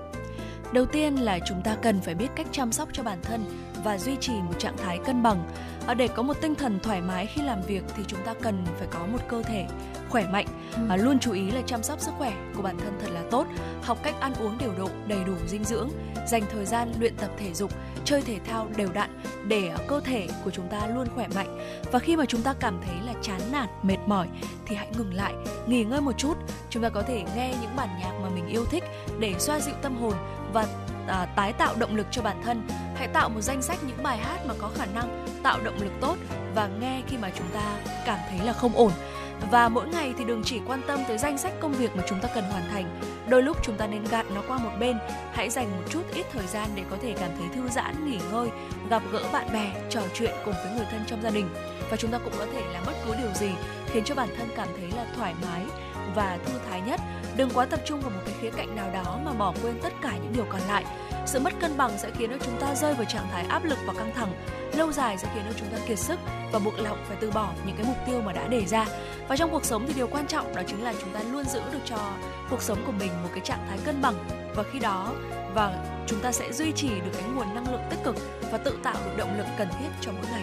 [0.74, 3.44] đầu tiên là chúng ta cần phải biết cách chăm sóc cho bản thân
[3.84, 5.50] và duy trì một trạng thái cân bằng.
[5.96, 8.88] Để có một tinh thần thoải mái khi làm việc thì chúng ta cần phải
[8.90, 9.66] có một cơ thể
[10.08, 10.46] khỏe mạnh.
[10.88, 10.96] Ừ.
[10.96, 13.46] luôn chú ý là chăm sóc sức khỏe của bản thân thật là tốt
[13.82, 15.88] học cách ăn uống điều độ đầy đủ dinh dưỡng
[16.26, 17.70] dành thời gian luyện tập thể dục
[18.04, 19.10] chơi thể thao đều đặn
[19.48, 21.58] để cơ thể của chúng ta luôn khỏe mạnh.
[21.92, 24.28] Và khi mà chúng ta cảm thấy là chán nản mệt mỏi
[24.66, 25.34] thì hãy ngừng lại
[25.66, 26.34] nghỉ ngơi một chút.
[26.70, 28.84] Chúng ta có thể nghe những bản nhạc mà mình yêu thích
[29.18, 30.14] để xoa dịu tâm hồn
[30.54, 30.66] và
[31.08, 32.62] à, tái tạo động lực cho bản thân.
[32.94, 35.92] Hãy tạo một danh sách những bài hát mà có khả năng tạo động lực
[36.00, 36.16] tốt
[36.54, 38.92] và nghe khi mà chúng ta cảm thấy là không ổn.
[39.50, 42.20] Và mỗi ngày thì đừng chỉ quan tâm tới danh sách công việc mà chúng
[42.20, 43.00] ta cần hoàn thành.
[43.28, 44.98] Đôi lúc chúng ta nên gạt nó qua một bên.
[45.32, 48.18] Hãy dành một chút ít thời gian để có thể cảm thấy thư giãn nghỉ
[48.32, 48.48] ngơi
[48.90, 51.48] gặp gỡ bạn bè trò chuyện cùng với người thân trong gia đình.
[51.90, 53.50] Và chúng ta cũng có thể làm bất cứ điều gì
[53.86, 55.62] khiến cho bản thân cảm thấy là thoải mái
[56.14, 57.00] và thư thái nhất
[57.36, 59.92] đừng quá tập trung vào một cái khía cạnh nào đó mà bỏ quên tất
[60.02, 60.84] cả những điều còn lại.
[61.26, 63.78] Sự mất cân bằng sẽ khiến cho chúng ta rơi vào trạng thái áp lực
[63.86, 64.32] và căng thẳng.
[64.76, 66.20] Lâu dài sẽ khiến cho chúng ta kiệt sức
[66.52, 68.86] và buộc lòng phải từ bỏ những cái mục tiêu mà đã đề ra.
[69.28, 71.60] Và trong cuộc sống thì điều quan trọng đó chính là chúng ta luôn giữ
[71.72, 71.98] được cho
[72.50, 74.14] cuộc sống của mình một cái trạng thái cân bằng.
[74.54, 75.12] Và khi đó,
[75.54, 78.16] và chúng ta sẽ duy trì được cái nguồn năng lượng tích cực
[78.50, 80.42] và tự tạo được động lực cần thiết cho mỗi ngày.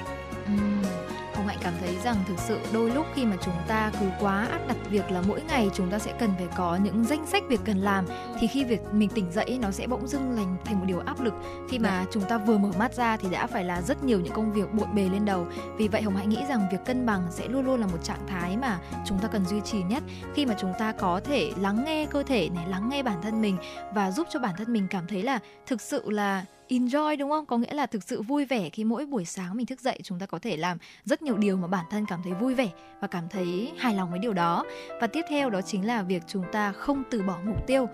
[1.41, 4.47] Hồng Hạnh cảm thấy rằng thực sự đôi lúc khi mà chúng ta cứ quá
[4.51, 7.43] áp đặt việc là mỗi ngày chúng ta sẽ cần phải có những danh sách
[7.49, 8.05] việc cần làm
[8.39, 11.21] thì khi việc mình tỉnh dậy nó sẽ bỗng dưng thành thành một điều áp
[11.21, 11.33] lực
[11.69, 12.05] khi mà dạ.
[12.11, 14.73] chúng ta vừa mở mắt ra thì đã phải là rất nhiều những công việc
[14.73, 15.47] bộn bề lên đầu.
[15.77, 18.27] Vì vậy Hồng Hạnh nghĩ rằng việc cân bằng sẽ luôn luôn là một trạng
[18.27, 20.03] thái mà chúng ta cần duy trì nhất
[20.35, 23.41] khi mà chúng ta có thể lắng nghe cơ thể này, lắng nghe bản thân
[23.41, 23.57] mình
[23.93, 27.45] và giúp cho bản thân mình cảm thấy là thực sự là enjoy, đúng không?
[27.45, 30.19] Có nghĩa là thực sự vui vẻ khi mỗi buổi sáng mình thức dậy, chúng
[30.19, 32.69] ta có thể làm rất nhiều điều mà bản thân cảm thấy vui vẻ
[33.01, 34.65] và cảm thấy hài lòng với điều đó.
[35.01, 37.87] Và tiếp theo đó chính là việc chúng ta không từ bỏ mục tiêu.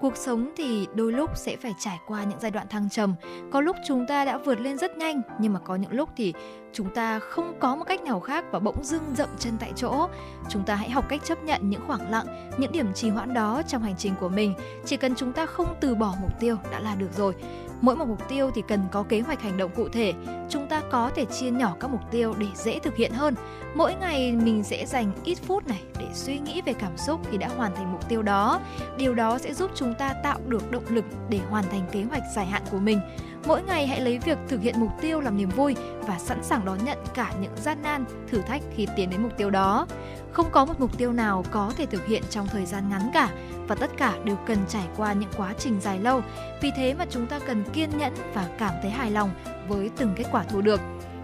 [0.00, 3.14] Cuộc sống thì đôi lúc sẽ phải trải qua những giai đoạn thăng trầm.
[3.50, 6.34] Có lúc chúng ta đã vượt lên rất nhanh, nhưng mà có những lúc thì
[6.72, 10.08] chúng ta không có một cách nào khác và bỗng dưng dậm chân tại chỗ.
[10.48, 13.62] Chúng ta hãy học cách chấp nhận những khoảng lặng, những điểm trì hoãn đó
[13.68, 14.54] trong hành trình của mình.
[14.84, 17.34] Chỉ cần chúng ta không từ bỏ mục tiêu đã là được rồi
[17.82, 20.12] mỗi một mục tiêu thì cần có kế hoạch hành động cụ thể.
[20.48, 23.34] Chúng ta có thể chia nhỏ các mục tiêu để dễ thực hiện hơn.
[23.74, 27.38] Mỗi ngày mình sẽ dành ít phút này để suy nghĩ về cảm xúc khi
[27.38, 28.60] đã hoàn thành mục tiêu đó.
[28.96, 32.22] Điều đó sẽ giúp chúng ta tạo được động lực để hoàn thành kế hoạch
[32.34, 33.00] dài hạn của mình
[33.46, 36.64] mỗi ngày hãy lấy việc thực hiện mục tiêu làm niềm vui và sẵn sàng
[36.64, 39.86] đón nhận cả những gian nan, thử thách khi tiến đến mục tiêu đó
[40.32, 43.30] không có một mục tiêu nào có thể thực hiện trong thời gian ngắn cả
[43.68, 46.22] và tất cả đều cần trải qua những quá trình dài lâu.
[46.62, 49.30] Vì thế mà chúng ta cần kiên nhẫn và cảm thấy hài lòng
[49.68, 50.80] với từng kết quả thu được.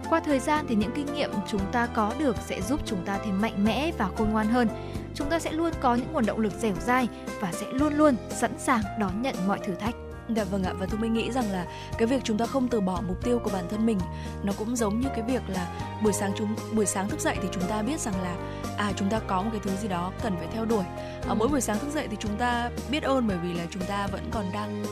[0.09, 3.17] Qua thời gian thì những kinh nghiệm chúng ta có được sẽ giúp chúng ta
[3.25, 4.67] thêm mạnh mẽ và khôn ngoan hơn.
[5.15, 7.07] Chúng ta sẽ luôn có những nguồn động lực dẻo dai
[7.39, 9.95] và sẽ luôn luôn sẵn sàng đón nhận mọi thử thách.
[10.35, 11.65] Dạ vâng ạ và tôi mới nghĩ rằng là
[11.97, 13.99] cái việc chúng ta không từ bỏ mục tiêu của bản thân mình
[14.43, 15.67] nó cũng giống như cái việc là
[16.03, 18.35] buổi sáng chúng buổi sáng thức dậy thì chúng ta biết rằng là
[18.77, 20.83] à chúng ta có một cái thứ gì đó cần phải theo đuổi.
[21.27, 23.83] Ở mỗi buổi sáng thức dậy thì chúng ta biết ơn bởi vì là chúng
[23.83, 24.83] ta vẫn còn đang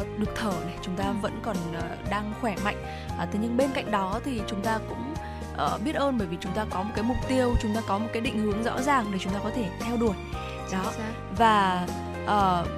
[0.00, 2.82] uh, được thở này, chúng ta vẫn còn uh, đang khỏe mạnh.
[3.08, 5.14] Uh, thế nhưng bên cạnh đó thì chúng ta cũng
[5.74, 7.98] uh, biết ơn bởi vì chúng ta có một cái mục tiêu, chúng ta có
[7.98, 10.14] một cái định hướng rõ ràng để chúng ta có thể theo đuổi.
[10.72, 10.92] Đó.
[11.38, 11.86] Và
[12.24, 12.68] uh,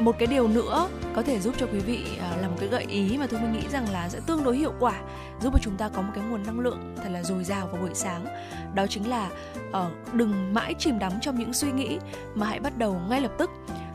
[0.00, 2.68] một cái điều nữa có thể giúp cho quý vị à, uh, là một cái
[2.68, 5.00] gợi ý mà tôi nghĩ rằng là sẽ tương đối hiệu quả
[5.40, 7.80] giúp cho chúng ta có một cái nguồn năng lượng thật là dồi dào vào
[7.80, 8.26] buổi sáng.
[8.74, 9.30] Đó chính là
[9.68, 11.98] uh, đừng mãi chìm đắm trong những suy nghĩ
[12.34, 13.50] mà hãy bắt đầu ngay lập tức.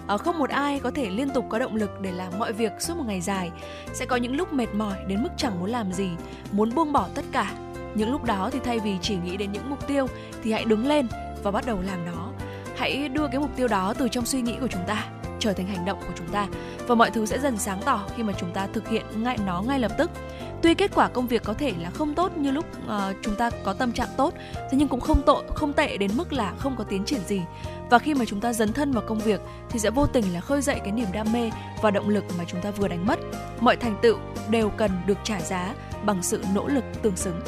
[0.08, 2.72] Ờ, không một ai có thể liên tục có động lực để làm mọi việc
[2.80, 3.52] suốt một ngày dài.
[3.94, 6.10] Sẽ có những lúc mệt mỏi đến mức chẳng muốn làm gì
[6.52, 7.54] muốn buông bỏ tất cả.
[7.96, 10.08] Những lúc đó thì thay vì chỉ nghĩ đến những mục tiêu
[10.44, 11.08] thì hãy đứng lên
[11.44, 12.32] và bắt đầu làm nó.
[12.78, 15.68] Hãy đưa cái mục tiêu đó từ trong suy nghĩ của chúng ta trở thành
[15.68, 16.48] hành động của chúng ta.
[16.88, 19.62] Và mọi thứ sẽ dần sáng tỏ khi mà chúng ta thực hiện ngay nó
[19.62, 20.12] ngay lập tức.
[20.62, 23.50] Tuy kết quả công việc có thể là không tốt như lúc uh, chúng ta
[23.64, 26.76] có tâm trạng tốt thế nhưng cũng không tội không tệ đến mức là không
[26.76, 27.42] có tiến triển gì.
[27.90, 30.42] Và khi mà chúng ta dấn thân vào công việc thì sẽ vô tình là
[30.42, 33.20] khơi dậy cái niềm đam mê và động lực mà chúng ta vừa đánh mất.
[33.60, 34.18] Mọi thành tựu
[34.50, 35.74] đều cần được trả giá
[36.04, 37.42] bằng sự nỗ lực tương xứng.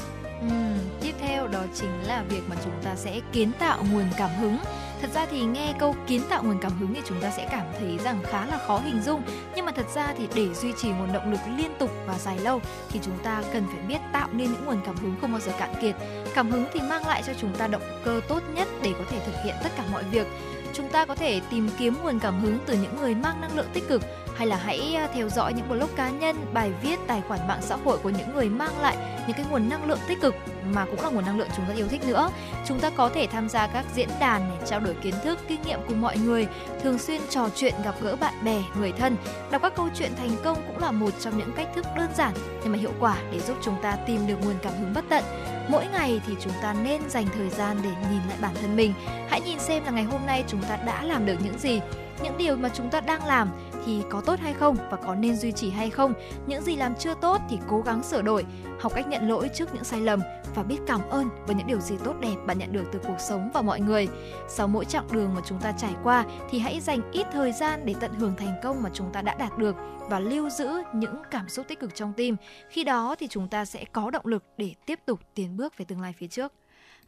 [0.46, 4.30] Uhm, tiếp theo đó chính là việc mà chúng ta sẽ kiến tạo nguồn cảm
[4.40, 4.58] hứng.
[5.02, 7.66] Thật ra thì nghe câu kiến tạo nguồn cảm hứng thì chúng ta sẽ cảm
[7.80, 9.22] thấy rằng khá là khó hình dung.
[9.56, 12.40] Nhưng mà thật ra thì để duy trì nguồn động lực liên tục và dài
[12.40, 15.40] lâu Thì chúng ta cần phải biết tạo nên những nguồn cảm hứng không bao
[15.40, 15.96] giờ cạn kiệt.
[16.34, 19.20] Cảm hứng thì mang lại cho chúng ta động cơ tốt nhất để có thể
[19.26, 20.28] thực hiện tất cả mọi việc.
[20.74, 23.70] Chúng ta có thể tìm kiếm nguồn cảm hứng từ những người mang năng lượng
[23.74, 24.02] tích cực
[24.36, 27.62] hay là hãy à, theo dõi những blog cá nhân, bài viết, tài khoản mạng
[27.62, 30.36] xã hội của những người mang lại những cái nguồn năng lượng tích cực
[30.74, 32.30] mà cũng là nguồn năng lượng chúng ta yêu thích nữa.
[32.68, 35.62] Chúng ta có thể tham gia các diễn đàn để trao đổi kiến thức, kinh
[35.62, 36.48] nghiệm cùng mọi người,
[36.84, 39.16] thường xuyên trò chuyện gặp gỡ bạn bè, người thân.
[39.52, 42.34] Đọc các câu chuyện thành công cũng là một trong những cách thức đơn giản
[42.64, 45.24] nhưng mà hiệu quả để giúp chúng ta tìm được nguồn cảm hứng bất tận.
[45.70, 48.94] Mỗi ngày thì chúng ta nên dành thời gian để nhìn lại bản thân mình.
[49.30, 51.82] Hãy nhìn xem là ngày hôm nay chúng ta đã làm được những gì,
[52.24, 53.50] những điều mà chúng ta đang làm
[53.86, 56.14] thì có tốt hay không và có nên duy trì hay không?
[56.48, 58.46] Những gì làm chưa tốt thì cố gắng sửa đổi,
[58.80, 60.22] học cách nhận lỗi trước những sai lầm
[60.56, 63.20] và biết cảm ơn với những điều gì tốt đẹp bạn nhận được từ cuộc
[63.20, 64.08] sống và mọi người.
[64.48, 67.86] Sau mỗi chặng đường mà chúng ta trải qua thì hãy dành ít thời gian
[67.86, 69.76] để tận hưởng thành công mà chúng ta đã đạt được
[70.10, 72.36] và lưu giữ những cảm xúc tích cực trong tim.
[72.70, 75.86] Khi đó thì chúng ta sẽ có động lực để tiếp tục tiến bước về
[75.86, 76.54] tương lai phía trước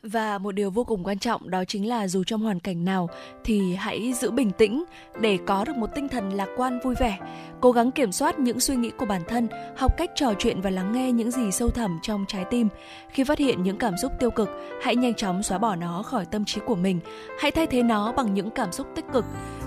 [0.04, 3.10] và một điều vô cùng quan trọng đó chính là dù trong hoàn cảnh nào
[3.44, 4.84] thì hãy giữ bình tĩnh
[5.22, 7.20] để có được một tinh thần lạc quan vui vẻ.
[7.62, 10.70] Cố gắng kiểm soát những suy nghĩ của bản thân, học cách trò chuyện và
[10.70, 12.68] lắng nghe những gì sâu thẳm trong trái tim.
[13.10, 14.50] Khi phát hiện những cảm xúc tiêu cực,
[14.82, 17.00] hãy nhanh chóng xóa bỏ nó khỏi tâm trí của mình.
[17.40, 19.26] Hãy thay thế nó bằng những cảm xúc tích cực.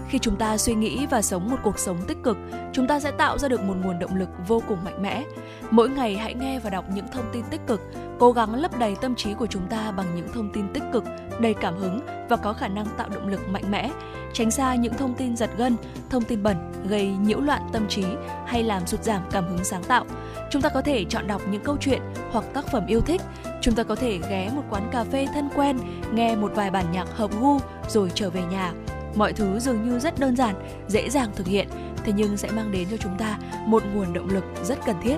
[0.09, 2.37] Khi chúng ta suy nghĩ và sống một cuộc sống tích cực,
[2.73, 5.25] chúng ta sẽ tạo ra được một nguồn động lực vô cùng mạnh mẽ.
[5.71, 7.81] Mỗi ngày hãy nghe và đọc những thông tin tích cực,
[8.19, 10.83] cố gắng lấp đầy tâm trí của chúng ta bằng những những thông tin tích
[10.93, 11.05] cực,
[11.41, 13.91] đầy cảm hứng và có khả năng tạo động lực mạnh mẽ,
[14.33, 15.77] tránh xa những thông tin giật gân,
[16.11, 16.57] thông tin bẩn
[16.89, 18.05] gây nhiễu loạn tâm trí
[18.47, 20.05] hay làm sụt giảm cảm hứng sáng tạo.
[20.51, 23.21] Chúng ta có thể chọn đọc những câu chuyện hoặc tác phẩm yêu thích.
[23.61, 25.79] Chúng ta có thể ghé một quán cà phê thân quen,
[26.13, 27.59] nghe một vài bản nhạc hợp gu
[27.89, 28.73] rồi trở về nhà.
[29.15, 30.55] Mọi thứ dường như rất đơn giản,
[30.89, 31.69] dễ dàng thực hiện,
[32.05, 35.17] thế nhưng sẽ mang đến cho chúng ta một nguồn động lực rất cần thiết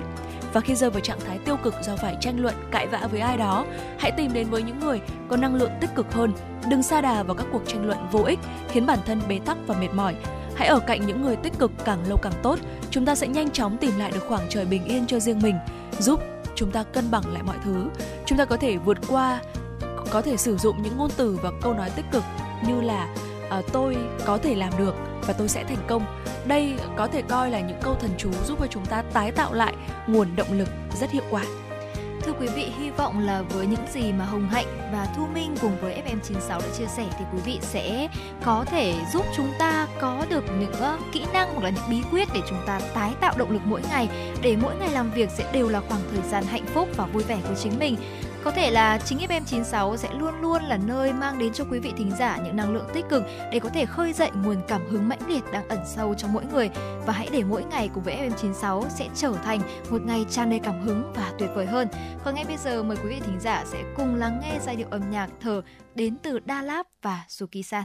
[0.53, 3.19] và khi rơi vào trạng thái tiêu cực do phải tranh luận, cãi vã với
[3.19, 3.65] ai đó,
[3.99, 6.33] hãy tìm đến với những người có năng lượng tích cực hơn.
[6.69, 9.57] Đừng xa đà vào các cuộc tranh luận vô ích, khiến bản thân bế tắc
[9.67, 10.15] và mệt mỏi.
[10.55, 12.59] Hãy ở cạnh những người tích cực càng lâu càng tốt.
[12.91, 15.55] Chúng ta sẽ nhanh chóng tìm lại được khoảng trời bình yên cho riêng mình,
[15.99, 16.19] giúp
[16.55, 17.89] chúng ta cân bằng lại mọi thứ.
[18.25, 19.41] Chúng ta có thể vượt qua,
[20.11, 22.23] có thể sử dụng những ngôn từ và câu nói tích cực
[22.67, 23.15] như là
[23.49, 24.95] à, tôi có thể làm được
[25.27, 26.05] và tôi sẽ thành công.
[26.45, 29.53] Đây có thể coi là những câu thần chú giúp cho chúng ta tái tạo
[29.53, 29.73] lại
[30.07, 31.43] nguồn động lực rất hiệu quả.
[32.21, 35.55] Thưa quý vị, hy vọng là với những gì mà Hồng Hạnh và Thu Minh
[35.61, 38.07] cùng với FM96 đã chia sẻ thì quý vị sẽ
[38.43, 42.01] có thể giúp chúng ta có được những ờ, kỹ năng hoặc là những bí
[42.11, 44.09] quyết để chúng ta tái tạo động lực mỗi ngày
[44.41, 47.23] để mỗi ngày làm việc sẽ đều là khoảng thời gian hạnh phúc và vui
[47.23, 47.95] vẻ của chính mình.
[48.43, 51.93] Có thể là chính FM96 sẽ luôn luôn là nơi mang đến cho quý vị
[51.97, 55.09] thính giả những năng lượng tích cực để có thể khơi dậy nguồn cảm hứng
[55.09, 56.69] mãnh liệt đang ẩn sâu trong mỗi người
[57.05, 60.59] và hãy để mỗi ngày cùng với FM96 sẽ trở thành một ngày tràn đầy
[60.59, 61.87] cảm hứng và tuyệt vời hơn.
[62.23, 64.87] Còn ngay bây giờ, mời quý vị thính giả sẽ cùng lắng nghe giai điệu
[64.89, 65.61] âm nhạc thở
[65.95, 67.83] đến từ Đa Láp và Suki San.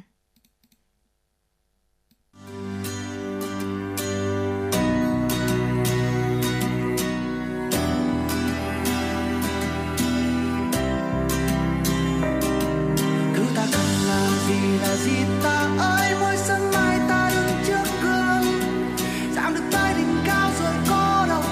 [14.64, 16.14] Gì là gì ta ơi?
[16.20, 18.44] Mỗi sân mai ta đứng trước gương.
[19.36, 21.42] Chạm được tay đỉnh cao rồi có đâu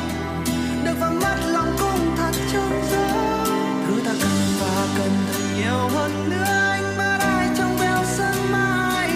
[0.84, 5.88] được vào mắt lòng cũng thật trong rỗng thứ ta cần và cần thật nhiều
[5.94, 6.70] hơn nữa.
[6.70, 9.10] Anh mắt ai trong veo sân mai?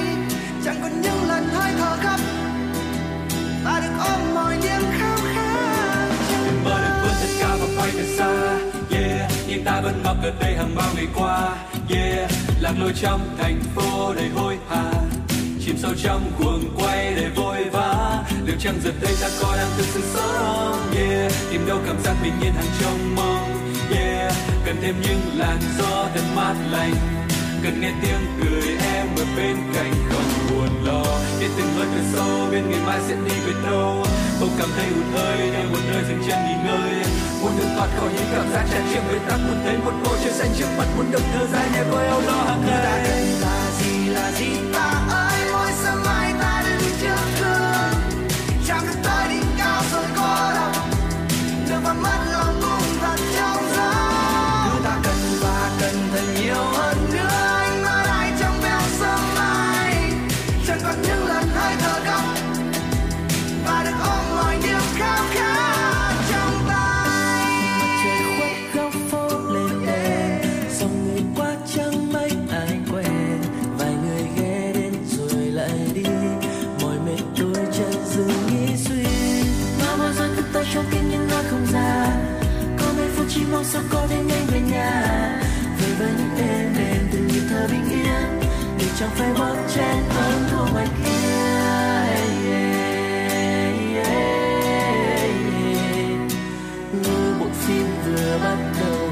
[0.64, 2.20] Chẳng còn những lần hơi thở khắp
[3.64, 6.08] ta được ôm mọi niềm khao khát.
[6.46, 8.58] Đừng mơ được vươn thật cao và bay thật xa.
[8.90, 11.56] Yeah, nhưng ta vẫn mặc ở đây hàng bao ngày qua
[11.90, 12.30] yeah,
[12.60, 14.92] lạc lối trong thành phố đầy hối hả.
[15.64, 18.24] Chìm sâu trong cuồng quay đầy vội vã.
[18.46, 20.92] Liệu chẳng giờ đây ta có đang thực sự sống?
[20.96, 23.76] Yeah, tìm đâu cảm giác bình yên hàng trong mong.
[23.90, 24.32] Yeah,
[24.64, 26.94] cần thêm những làn gió thật mát lành
[27.66, 31.02] cần nghe tiếng cười em ở bên cạnh không buồn lo.
[31.40, 34.04] Biết từng hơi thở sâu bên ngày mai sẽ đi về đâu.
[34.38, 36.94] Không cảm thấy hụt hơi như một nơi dừng chân nghỉ ngơi.
[37.42, 40.14] Muốn được thoát khỏi những cảm giác tràn trề bế tắc, muốn thấy một bầu
[40.24, 42.84] trời xanh trước mặt, muốn được thơ dài nhẹ với âu lo hàng ngày.
[43.42, 45.35] Ta là gì là gì ta ơi?
[88.98, 91.26] Chẳng phải bóp chen hơn thua ngoài kia.
[97.02, 99.10] Như bộ phim vừa bắt đầu,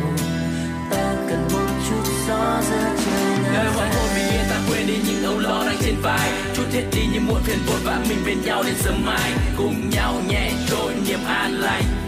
[0.90, 4.86] ta cần một chút gió giữa trời Ngày nào hoàng hôn vì yên ta quên
[4.86, 6.32] đi những âu lo đang trên vai.
[6.54, 9.32] Chút hết đi những muộn phiền vội vã mình bên nhau đến sớm mai.
[9.56, 12.03] Cùng nhau nhẹ trôi niềm an lành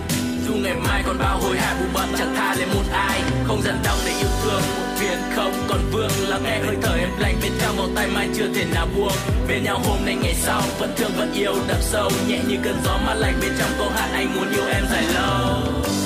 [0.63, 3.23] ngày mai còn bao hối hả, bù bận chẳng tha lên một ai.
[3.45, 6.11] Không dần đau để yêu thương, một phiền không còn vương.
[6.29, 9.17] Lắng nghe hơi thở em lạnh bên trong vòng tay mai chưa thể nào buông.
[9.49, 12.11] Bên nhau hôm nay ngày sau, vẫn thương vẫn yêu, đậm sâu.
[12.29, 15.05] Nhẹ như cơn gió mát lạnh bên trong câu hát, anh muốn yêu em dài
[15.15, 16.06] lâu.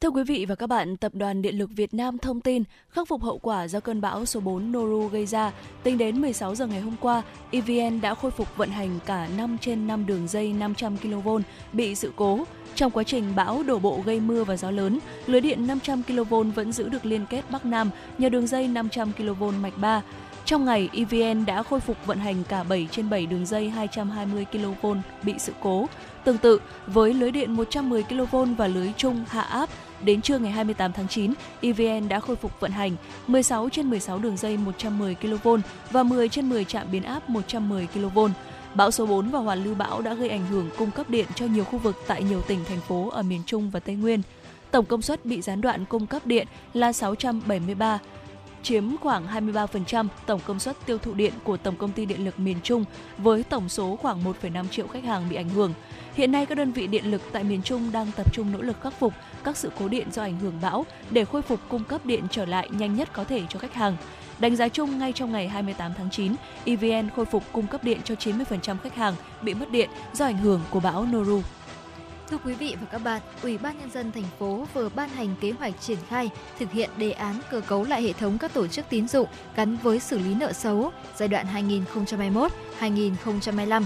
[0.00, 3.08] Thưa quý vị và các bạn, Tập đoàn Điện lực Việt Nam thông tin khắc
[3.08, 5.52] phục hậu quả do cơn bão số 4 Noru gây ra.
[5.82, 9.56] Tính đến 16 giờ ngày hôm qua, EVN đã khôi phục vận hành cả 5
[9.60, 11.28] trên 5 đường dây 500 kV
[11.72, 12.44] bị sự cố.
[12.74, 16.34] Trong quá trình bão đổ bộ gây mưa và gió lớn, lưới điện 500 kV
[16.54, 20.02] vẫn giữ được liên kết Bắc Nam nhờ đường dây 500 kV mạch 3.
[20.44, 24.44] Trong ngày, EVN đã khôi phục vận hành cả 7 trên 7 đường dây 220
[24.52, 24.86] kV
[25.22, 25.86] bị sự cố.
[26.28, 29.68] Tương tự, với lưới điện 110 kV và lưới chung hạ áp,
[30.00, 34.18] đến trưa ngày 28 tháng 9, EVN đã khôi phục vận hành 16 trên 16
[34.18, 35.48] đường dây 110 kV
[35.90, 38.18] và 10 trên 10 trạm biến áp 110 kV.
[38.74, 41.46] Bão số 4 và hoàn lưu bão đã gây ảnh hưởng cung cấp điện cho
[41.46, 44.22] nhiều khu vực tại nhiều tỉnh, thành phố ở miền Trung và Tây Nguyên.
[44.70, 47.98] Tổng công suất bị gián đoạn cung cấp điện là 673
[48.68, 52.40] chiếm khoảng 23% tổng công suất tiêu thụ điện của Tổng công ty Điện lực
[52.40, 52.84] miền Trung
[53.18, 55.74] với tổng số khoảng 1,5 triệu khách hàng bị ảnh hưởng.
[56.14, 58.80] Hiện nay các đơn vị điện lực tại miền Trung đang tập trung nỗ lực
[58.80, 59.12] khắc phục
[59.44, 62.44] các sự cố điện do ảnh hưởng bão để khôi phục cung cấp điện trở
[62.44, 63.96] lại nhanh nhất có thể cho khách hàng.
[64.38, 67.98] Đánh giá chung ngay trong ngày 28 tháng 9, EVN khôi phục cung cấp điện
[68.04, 71.42] cho 90% khách hàng bị mất điện do ảnh hưởng của bão Noru.
[72.30, 75.34] Thưa quý vị và các bạn, Ủy ban nhân dân thành phố vừa ban hành
[75.40, 78.66] kế hoạch triển khai thực hiện đề án cơ cấu lại hệ thống các tổ
[78.66, 81.46] chức tín dụng gắn với xử lý nợ xấu giai đoạn
[82.80, 83.82] 2021-2025.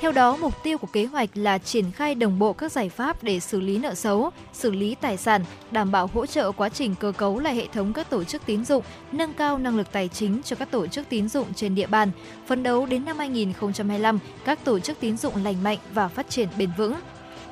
[0.00, 3.22] Theo đó, mục tiêu của kế hoạch là triển khai đồng bộ các giải pháp
[3.22, 6.94] để xử lý nợ xấu, xử lý tài sản, đảm bảo hỗ trợ quá trình
[7.00, 10.08] cơ cấu lại hệ thống các tổ chức tín dụng, nâng cao năng lực tài
[10.08, 12.10] chính cho các tổ chức tín dụng trên địa bàn.
[12.46, 16.48] Phấn đấu đến năm 2025, các tổ chức tín dụng lành mạnh và phát triển
[16.58, 16.94] bền vững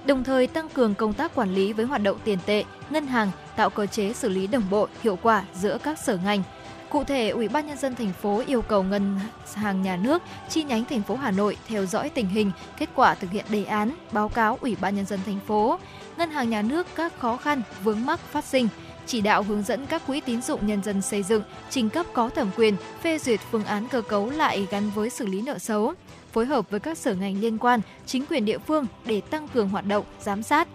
[0.06, 3.30] đồng thời tăng cường công tác quản lý với hoạt động tiền tệ, ngân hàng,
[3.56, 6.42] tạo cơ chế xử lý đồng bộ, hiệu quả giữa các sở ngành.
[6.90, 9.18] Cụ thể, Ủy ban nhân dân thành phố yêu cầu ngân
[9.54, 13.14] hàng nhà nước chi nhánh thành phố Hà Nội theo dõi tình hình, kết quả
[13.14, 15.78] thực hiện đề án, báo cáo Ủy ban nhân dân thành phố,
[16.16, 18.68] ngân hàng nhà nước các khó khăn, vướng mắc phát sinh,
[19.06, 22.28] chỉ đạo hướng dẫn các quỹ tín dụng nhân dân xây dựng, trình cấp có
[22.28, 25.92] thẩm quyền phê duyệt phương án cơ cấu lại gắn với xử lý nợ xấu,
[26.34, 29.68] phối hợp với các sở ngành liên quan, chính quyền địa phương để tăng cường
[29.68, 30.68] hoạt động giám sát.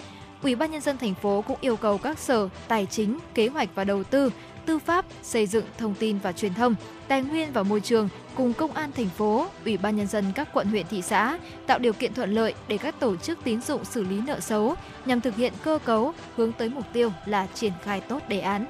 [0.44, 3.70] Ủy ban nhân dân thành phố cũng yêu cầu các sở tài chính, kế hoạch
[3.76, 4.32] và đầu tư,
[4.66, 6.76] tư pháp, xây dựng, thông tin và truyền thông,
[7.08, 10.50] tài nguyên và môi trường cùng công an thành phố, ủy ban nhân dân các
[10.54, 11.38] quận huyện thị xã
[11.68, 14.76] tạo điều kiện thuận lợi để các tổ chức tín dụng xử lý nợ xấu
[15.06, 18.66] nhằm thực hiện cơ cấu hướng tới mục tiêu là triển khai tốt đề án.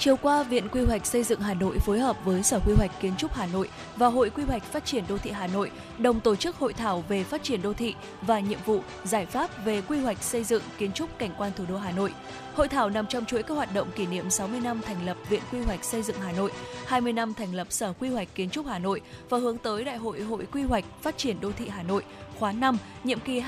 [0.00, 2.90] Chiều qua, Viện Quy hoạch Xây dựng Hà Nội phối hợp với Sở Quy hoạch
[3.00, 6.20] Kiến trúc Hà Nội và Hội Quy hoạch Phát triển Đô thị Hà Nội đồng
[6.20, 9.82] tổ chức hội thảo về phát triển đô thị và nhiệm vụ, giải pháp về
[9.88, 12.14] quy hoạch xây dựng kiến trúc cảnh quan thủ đô Hà Nội.
[12.54, 15.42] Hội thảo nằm trong chuỗi các hoạt động kỷ niệm 60 năm thành lập Viện
[15.52, 16.52] Quy hoạch Xây dựng Hà Nội,
[16.86, 19.96] 20 năm thành lập Sở Quy hoạch Kiến trúc Hà Nội và hướng tới Đại
[19.96, 22.04] hội Hội Quy hoạch Phát triển Đô thị Hà Nội
[22.38, 23.42] khóa 5, nhiệm kỳ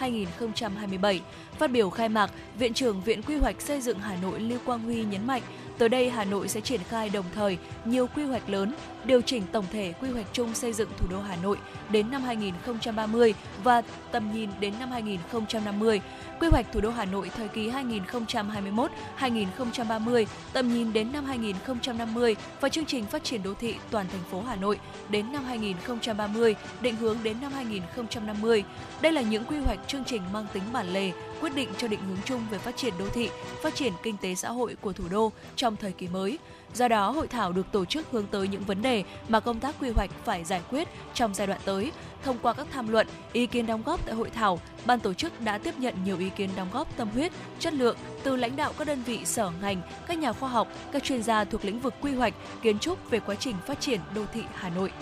[0.00, 1.20] 2022-2027.
[1.58, 4.80] Phát biểu khai mạc, Viện trưởng Viện Quy hoạch Xây dựng Hà Nội Lưu Quang
[4.80, 5.42] Huy nhấn mạnh,
[5.78, 8.74] Tới đây, Hà Nội sẽ triển khai đồng thời nhiều quy hoạch lớn,
[9.04, 11.58] điều chỉnh tổng thể quy hoạch chung xây dựng thủ đô Hà Nội
[11.90, 13.34] đến năm 2030
[13.64, 13.82] và
[14.12, 16.00] tầm nhìn đến năm 2050.
[16.40, 22.68] Quy hoạch thủ đô Hà Nội thời kỳ 2021-2030, tầm nhìn đến năm 2050 và
[22.68, 24.78] chương trình phát triển đô thị toàn thành phố Hà Nội
[25.08, 28.64] đến năm 2030, định hướng đến năm 2050.
[29.00, 32.00] Đây là những quy hoạch chương trình mang tính bản lề, quyết định cho định
[32.08, 33.30] hướng chung về phát triển đô thị,
[33.62, 36.38] phát triển kinh tế xã hội của thủ đô trong thời kỳ mới.
[36.74, 39.74] Do đó, hội thảo được tổ chức hướng tới những vấn đề mà công tác
[39.80, 41.92] quy hoạch phải giải quyết trong giai đoạn tới.
[42.24, 45.40] Thông qua các tham luận, ý kiến đóng góp tại hội thảo, ban tổ chức
[45.40, 48.72] đã tiếp nhận nhiều ý kiến đóng góp tâm huyết, chất lượng từ lãnh đạo
[48.78, 51.94] các đơn vị sở ngành, các nhà khoa học, các chuyên gia thuộc lĩnh vực
[52.00, 54.92] quy hoạch, kiến trúc về quá trình phát triển đô thị Hà Nội.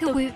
[0.00, 0.28] Thưa quý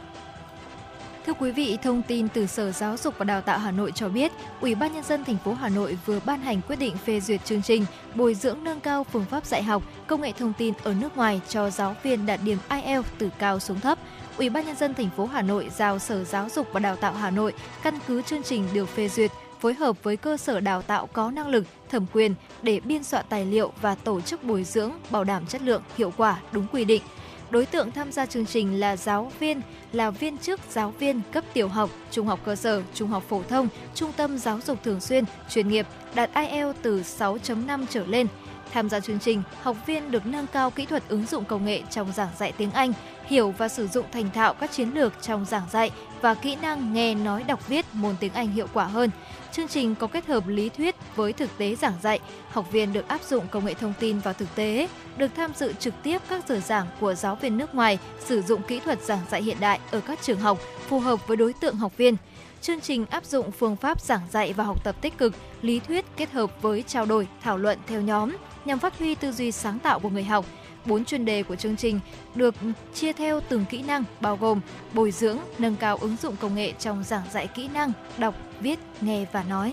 [1.28, 4.08] Thưa quý vị, thông tin từ Sở Giáo dục và Đào tạo Hà Nội cho
[4.08, 7.20] biết, Ủy ban nhân dân thành phố Hà Nội vừa ban hành quyết định phê
[7.20, 10.74] duyệt chương trình bồi dưỡng nâng cao phương pháp dạy học, công nghệ thông tin
[10.82, 13.98] ở nước ngoài cho giáo viên đạt điểm IELTS từ cao xuống thấp.
[14.38, 17.12] Ủy ban nhân dân thành phố Hà Nội giao Sở Giáo dục và Đào tạo
[17.12, 17.52] Hà Nội
[17.82, 21.30] căn cứ chương trình được phê duyệt phối hợp với cơ sở đào tạo có
[21.30, 25.24] năng lực, thẩm quyền để biên soạn tài liệu và tổ chức bồi dưỡng bảo
[25.24, 27.02] đảm chất lượng, hiệu quả, đúng quy định.
[27.50, 29.60] Đối tượng tham gia chương trình là giáo viên,
[29.92, 33.42] là viên chức giáo viên cấp tiểu học, trung học cơ sở, trung học phổ
[33.48, 38.26] thông, trung tâm giáo dục thường xuyên, chuyên nghiệp, đạt IELTS từ 6.5 trở lên.
[38.72, 41.82] Tham gia chương trình, học viên được nâng cao kỹ thuật ứng dụng công nghệ
[41.90, 42.92] trong giảng dạy tiếng Anh,
[43.26, 45.90] hiểu và sử dụng thành thạo các chiến lược trong giảng dạy
[46.20, 49.10] và kỹ năng nghe nói đọc viết môn tiếng Anh hiệu quả hơn.
[49.52, 53.08] Chương trình có kết hợp lý thuyết với thực tế giảng dạy, học viên được
[53.08, 56.48] áp dụng công nghệ thông tin vào thực tế, được tham dự trực tiếp các
[56.48, 59.80] giờ giảng của giáo viên nước ngoài, sử dụng kỹ thuật giảng dạy hiện đại
[59.90, 60.58] ở các trường học
[60.88, 62.16] phù hợp với đối tượng học viên.
[62.60, 66.04] Chương trình áp dụng phương pháp giảng dạy và học tập tích cực, lý thuyết
[66.16, 68.36] kết hợp với trao đổi, thảo luận theo nhóm
[68.68, 70.46] nhằm phát huy tư duy sáng tạo của người học.
[70.86, 72.00] Bốn chuyên đề của chương trình
[72.34, 72.54] được
[72.94, 74.60] chia theo từng kỹ năng bao gồm
[74.92, 78.78] bồi dưỡng, nâng cao ứng dụng công nghệ trong giảng dạy kỹ năng đọc, viết,
[79.00, 79.72] nghe và nói.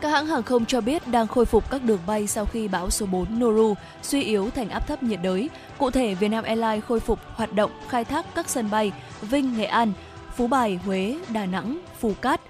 [0.00, 2.90] Các hãng hàng không cho biết đang khôi phục các đường bay sau khi bão
[2.90, 5.50] số 4 Noru suy yếu thành áp thấp nhiệt đới.
[5.78, 9.64] Cụ thể, Vietnam Airlines khôi phục hoạt động khai thác các sân bay Vinh, Nghệ
[9.64, 9.92] An,
[10.36, 12.40] Phú Bài, Huế, Đà Nẵng, Phú Cát,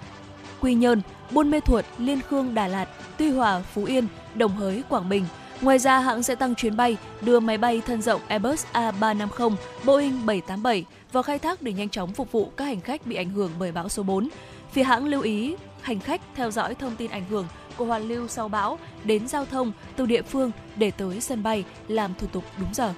[0.61, 1.01] Quy Nhơn,
[1.31, 5.25] Buôn Mê Thuột, Liên Khương, Đà Lạt, Tuy Hòa, Phú Yên, Đồng Hới, Quảng Bình.
[5.61, 9.55] Ngoài ra, hãng sẽ tăng chuyến bay đưa máy bay thân rộng Airbus A350,
[9.85, 13.29] Boeing 787 vào khai thác để nhanh chóng phục vụ các hành khách bị ảnh
[13.29, 14.29] hưởng bởi bão số 4.
[14.71, 17.47] Phía hãng lưu ý hành khách theo dõi thông tin ảnh hưởng
[17.77, 21.63] của hoàn lưu sau bão đến giao thông từ địa phương để tới sân bay
[21.87, 22.93] làm thủ tục đúng giờ.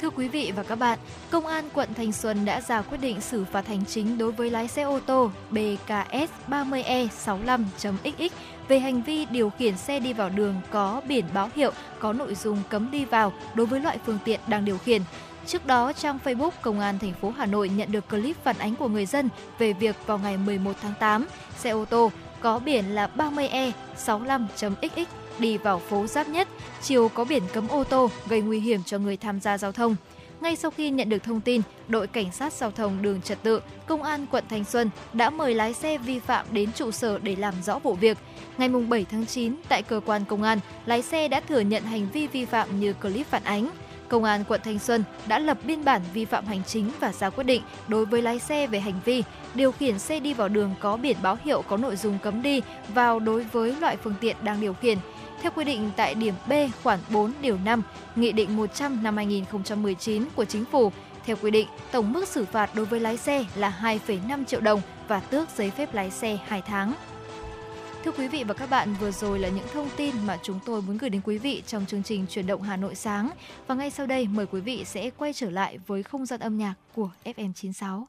[0.00, 0.98] Thưa quý vị và các bạn,
[1.30, 4.50] Công an quận Thanh Xuân đã ra quyết định xử phạt hành chính đối với
[4.50, 8.28] lái xe ô tô BKS 30E65.XX
[8.68, 12.34] về hành vi điều khiển xe đi vào đường có biển báo hiệu có nội
[12.34, 15.02] dung cấm đi vào đối với loại phương tiện đang điều khiển.
[15.46, 18.76] Trước đó, trang Facebook Công an thành phố Hà Nội nhận được clip phản ánh
[18.76, 21.26] của người dân về việc vào ngày 11 tháng 8,
[21.58, 22.10] xe ô tô
[22.40, 25.04] có biển là 30E 65.XX
[25.38, 26.48] đi vào phố Giáp Nhất,
[26.82, 29.96] chiều có biển cấm ô tô gây nguy hiểm cho người tham gia giao thông.
[30.40, 33.60] Ngay sau khi nhận được thông tin, đội cảnh sát giao thông đường trật tự,
[33.86, 37.36] công an quận Thanh Xuân đã mời lái xe vi phạm đến trụ sở để
[37.36, 38.18] làm rõ vụ việc.
[38.58, 42.08] Ngày 7 tháng 9, tại cơ quan công an, lái xe đã thừa nhận hành
[42.12, 43.68] vi vi phạm như clip phản ánh.
[44.08, 47.30] Công an quận Thanh Xuân đã lập biên bản vi phạm hành chính và ra
[47.30, 49.22] quyết định đối với lái xe về hành vi
[49.54, 52.60] điều khiển xe đi vào đường có biển báo hiệu có nội dung cấm đi
[52.88, 54.98] vào đối với loại phương tiện đang điều khiển.
[55.42, 56.52] Theo quy định tại điểm B
[56.82, 57.82] khoản 4 điều 5,
[58.16, 60.92] Nghị định 100 năm 2019 của Chính phủ,
[61.26, 64.80] theo quy định, tổng mức xử phạt đối với lái xe là 2,5 triệu đồng
[65.08, 66.92] và tước giấy phép lái xe 2 tháng.
[68.04, 70.82] Thưa quý vị và các bạn, vừa rồi là những thông tin mà chúng tôi
[70.82, 73.30] muốn gửi đến quý vị trong chương trình Chuyển động Hà Nội sáng.
[73.66, 76.58] Và ngay sau đây, mời quý vị sẽ quay trở lại với không gian âm
[76.58, 78.04] nhạc của FM96.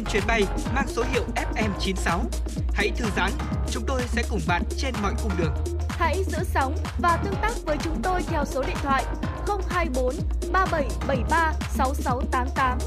[0.00, 0.42] Trên chuyến bay
[0.74, 2.20] mang số hiệu FM96.
[2.74, 3.30] Hãy thư giãn,
[3.70, 5.54] chúng tôi sẽ cùng bạn trên mọi cung đường.
[5.88, 9.04] Hãy giữ sóng và tương tác với chúng tôi theo số điện thoại
[9.68, 10.14] 024
[10.52, 12.78] 3773 6688.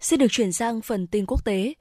[0.00, 1.74] Xin được chuyển sang phần tin quốc tế.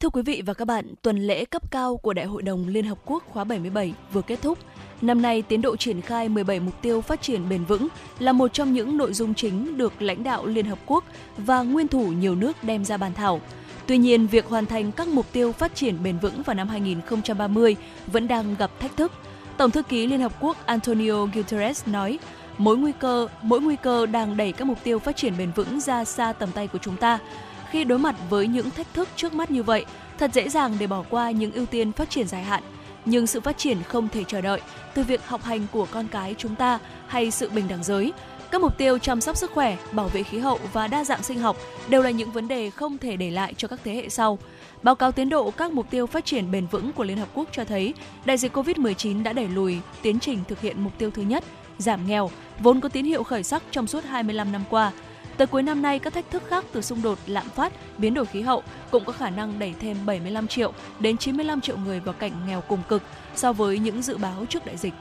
[0.00, 2.84] Thưa quý vị và các bạn, tuần lễ cấp cao của Đại hội đồng Liên
[2.84, 4.58] Hợp Quốc khóa 77 vừa kết thúc.
[5.02, 7.88] Năm nay, tiến độ triển khai 17 mục tiêu phát triển bền vững
[8.18, 11.04] là một trong những nội dung chính được lãnh đạo Liên Hợp Quốc
[11.36, 13.40] và nguyên thủ nhiều nước đem ra bàn thảo.
[13.86, 17.76] Tuy nhiên, việc hoàn thành các mục tiêu phát triển bền vững vào năm 2030
[18.06, 19.12] vẫn đang gặp thách thức.
[19.56, 22.18] Tổng thư ký Liên Hợp Quốc Antonio Guterres nói,
[22.58, 25.80] mỗi nguy cơ, mỗi nguy cơ đang đẩy các mục tiêu phát triển bền vững
[25.80, 27.18] ra xa tầm tay của chúng ta.
[27.70, 29.84] Khi đối mặt với những thách thức trước mắt như vậy,
[30.18, 32.62] thật dễ dàng để bỏ qua những ưu tiên phát triển dài hạn.
[33.10, 34.60] Nhưng sự phát triển không thể chờ đợi,
[34.94, 38.12] từ việc học hành của con cái chúng ta hay sự bình đẳng giới,
[38.50, 41.38] các mục tiêu chăm sóc sức khỏe, bảo vệ khí hậu và đa dạng sinh
[41.38, 41.56] học
[41.88, 44.38] đều là những vấn đề không thể để lại cho các thế hệ sau.
[44.82, 47.48] Báo cáo tiến độ các mục tiêu phát triển bền vững của Liên Hợp Quốc
[47.52, 47.94] cho thấy
[48.24, 51.44] đại dịch COVID-19 đã đẩy lùi tiến trình thực hiện mục tiêu thứ nhất,
[51.78, 54.92] giảm nghèo, vốn có tín hiệu khởi sắc trong suốt 25 năm qua.
[55.38, 58.26] Tới cuối năm nay, các thách thức khác từ xung đột, lạm phát, biến đổi
[58.26, 62.14] khí hậu cũng có khả năng đẩy thêm 75 triệu đến 95 triệu người vào
[62.14, 63.02] cảnh nghèo cùng cực
[63.34, 64.94] so với những dự báo trước đại dịch.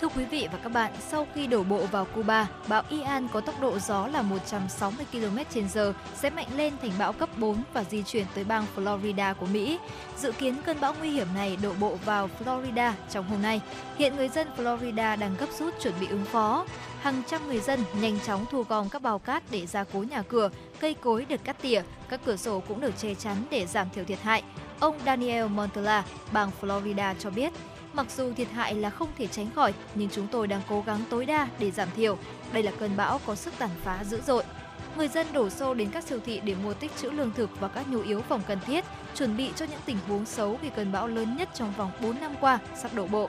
[0.00, 3.40] Thưa quý vị và các bạn, sau khi đổ bộ vào Cuba, bão Ian có
[3.40, 8.02] tốc độ gió là 160 km/h sẽ mạnh lên thành bão cấp 4 và di
[8.02, 9.78] chuyển tới bang Florida của Mỹ.
[10.16, 13.60] Dự kiến cơn bão nguy hiểm này đổ bộ vào Florida trong hôm nay.
[13.96, 16.66] Hiện người dân Florida đang gấp rút chuẩn bị ứng phó.
[17.00, 20.22] Hàng trăm người dân nhanh chóng thu gom các bao cát để gia cố nhà
[20.22, 23.90] cửa, cây cối được cắt tỉa, các cửa sổ cũng được che chắn để giảm
[23.90, 24.42] thiểu thiệt hại.
[24.80, 27.52] Ông Daniel Montella, bang Florida cho biết,
[27.98, 31.00] Mặc dù thiệt hại là không thể tránh khỏi, nhưng chúng tôi đang cố gắng
[31.10, 32.18] tối đa để giảm thiểu.
[32.52, 34.44] Đây là cơn bão có sức tàn phá dữ dội.
[34.96, 37.68] Người dân đổ xô đến các siêu thị để mua tích trữ lương thực và
[37.68, 38.84] các nhu yếu phẩm cần thiết,
[39.14, 42.20] chuẩn bị cho những tình huống xấu khi cơn bão lớn nhất trong vòng 4
[42.20, 43.28] năm qua sắp đổ bộ.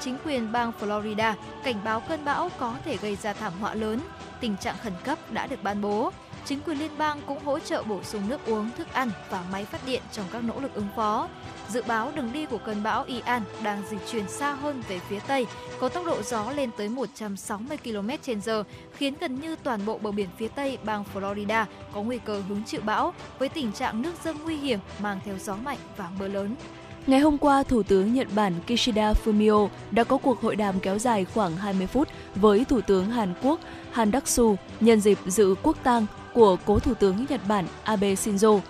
[0.00, 4.00] Chính quyền bang Florida cảnh báo cơn bão có thể gây ra thảm họa lớn,
[4.40, 6.12] tình trạng khẩn cấp đã được ban bố.
[6.44, 9.64] Chính quyền liên bang cũng hỗ trợ bổ sung nước uống, thức ăn và máy
[9.64, 11.28] phát điện trong các nỗ lực ứng phó.
[11.72, 15.18] Dự báo đường đi của cơn bão Ian đang dịch chuyển xa hơn về phía
[15.26, 15.46] tây,
[15.80, 18.62] có tốc độ gió lên tới 160 km/h,
[18.96, 21.64] khiến gần như toàn bộ bờ biển phía tây bang Florida
[21.94, 25.34] có nguy cơ hứng chịu bão, với tình trạng nước dâng nguy hiểm mang theo
[25.38, 26.54] gió mạnh và mưa lớn.
[27.06, 30.98] Ngày hôm qua, Thủ tướng Nhật Bản Kishida Fumio đã có cuộc hội đàm kéo
[30.98, 33.60] dài khoảng 20 phút với Thủ tướng Hàn Quốc
[33.92, 38.60] Han Đắc-su nhân dịp dự quốc tang của cố Thủ tướng Nhật Bản Abe Shinzo.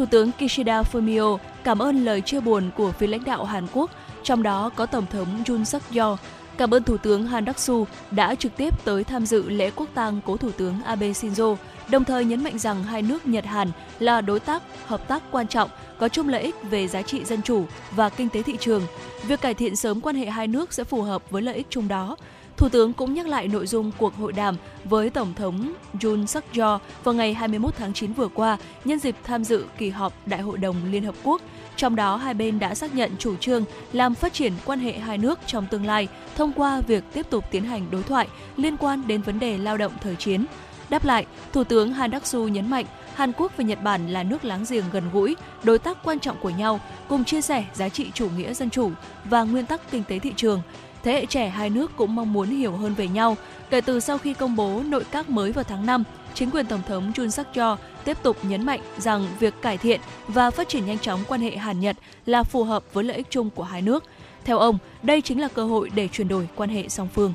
[0.00, 3.90] Thủ tướng Kishida Fumio cảm ơn lời chia buồn của phía lãnh đạo Hàn Quốc,
[4.22, 6.14] trong đó có Tổng thống Jun suk yeol
[6.58, 10.20] Cảm ơn Thủ tướng Han Đắc-su đã trực tiếp tới tham dự lễ quốc tang
[10.26, 11.56] cố Thủ tướng Abe Shinzo,
[11.90, 15.48] đồng thời nhấn mạnh rằng hai nước Nhật Hàn là đối tác hợp tác quan
[15.48, 18.82] trọng, có chung lợi ích về giá trị dân chủ và kinh tế thị trường.
[19.26, 21.88] Việc cải thiện sớm quan hệ hai nước sẽ phù hợp với lợi ích chung
[21.88, 22.16] đó.
[22.60, 25.72] Thủ tướng cũng nhắc lại nội dung cuộc hội đàm với Tổng thống
[26.04, 29.90] Yoon suk yeol vào ngày 21 tháng 9 vừa qua nhân dịp tham dự kỳ
[29.90, 31.42] họp Đại hội đồng Liên Hợp Quốc.
[31.76, 35.18] Trong đó, hai bên đã xác nhận chủ trương làm phát triển quan hệ hai
[35.18, 39.02] nước trong tương lai thông qua việc tiếp tục tiến hành đối thoại liên quan
[39.06, 40.44] đến vấn đề lao động thời chiến.
[40.90, 44.44] Đáp lại, Thủ tướng Han Duck-soo nhấn mạnh Hàn Quốc và Nhật Bản là nước
[44.44, 48.10] láng giềng gần gũi, đối tác quan trọng của nhau, cùng chia sẻ giá trị
[48.14, 48.90] chủ nghĩa dân chủ
[49.24, 50.62] và nguyên tắc kinh tế thị trường.
[51.02, 53.36] Thế hệ trẻ hai nước cũng mong muốn hiểu hơn về nhau.
[53.70, 56.82] Kể từ sau khi công bố nội các mới vào tháng 5, chính quyền Tổng
[56.88, 60.86] thống Jun suk yeol tiếp tục nhấn mạnh rằng việc cải thiện và phát triển
[60.86, 61.96] nhanh chóng quan hệ Hàn-Nhật
[62.26, 64.04] là phù hợp với lợi ích chung của hai nước.
[64.44, 67.34] Theo ông, đây chính là cơ hội để chuyển đổi quan hệ song phương.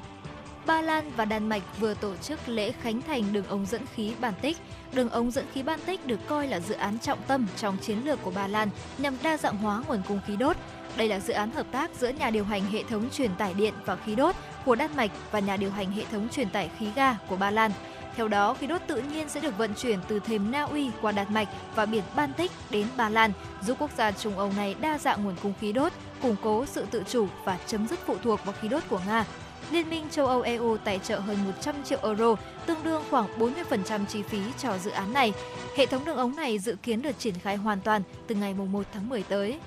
[0.65, 4.11] Ba Lan và Đan Mạch vừa tổ chức lễ khánh thành đường ống dẫn khí
[4.21, 4.57] Baltic.
[4.93, 8.23] Đường ống dẫn khí Baltic được coi là dự án trọng tâm trong chiến lược
[8.23, 10.57] của Ba Lan nhằm đa dạng hóa nguồn cung khí đốt.
[10.97, 13.73] Đây là dự án hợp tác giữa nhà điều hành hệ thống truyền tải điện
[13.85, 14.35] và khí đốt
[14.65, 17.51] của Đan Mạch và nhà điều hành hệ thống truyền tải khí ga của Ba
[17.51, 17.71] Lan.
[18.15, 21.11] Theo đó, khí đốt tự nhiên sẽ được vận chuyển từ thềm Na Uy qua
[21.11, 23.31] Đan Mạch và biển Baltic đến Ba Lan,
[23.61, 26.85] giúp quốc gia Trung Âu này đa dạng nguồn cung khí đốt, củng cố sự
[26.91, 29.25] tự chủ và chấm dứt phụ thuộc vào khí đốt của Nga.
[29.71, 32.35] Liên minh châu Âu EU tài trợ hơn 100 triệu euro,
[32.65, 35.33] tương đương khoảng 40% chi phí cho dự án này.
[35.77, 38.83] Hệ thống đường ống này dự kiến được triển khai hoàn toàn từ ngày 1
[38.93, 39.59] tháng 10 tới.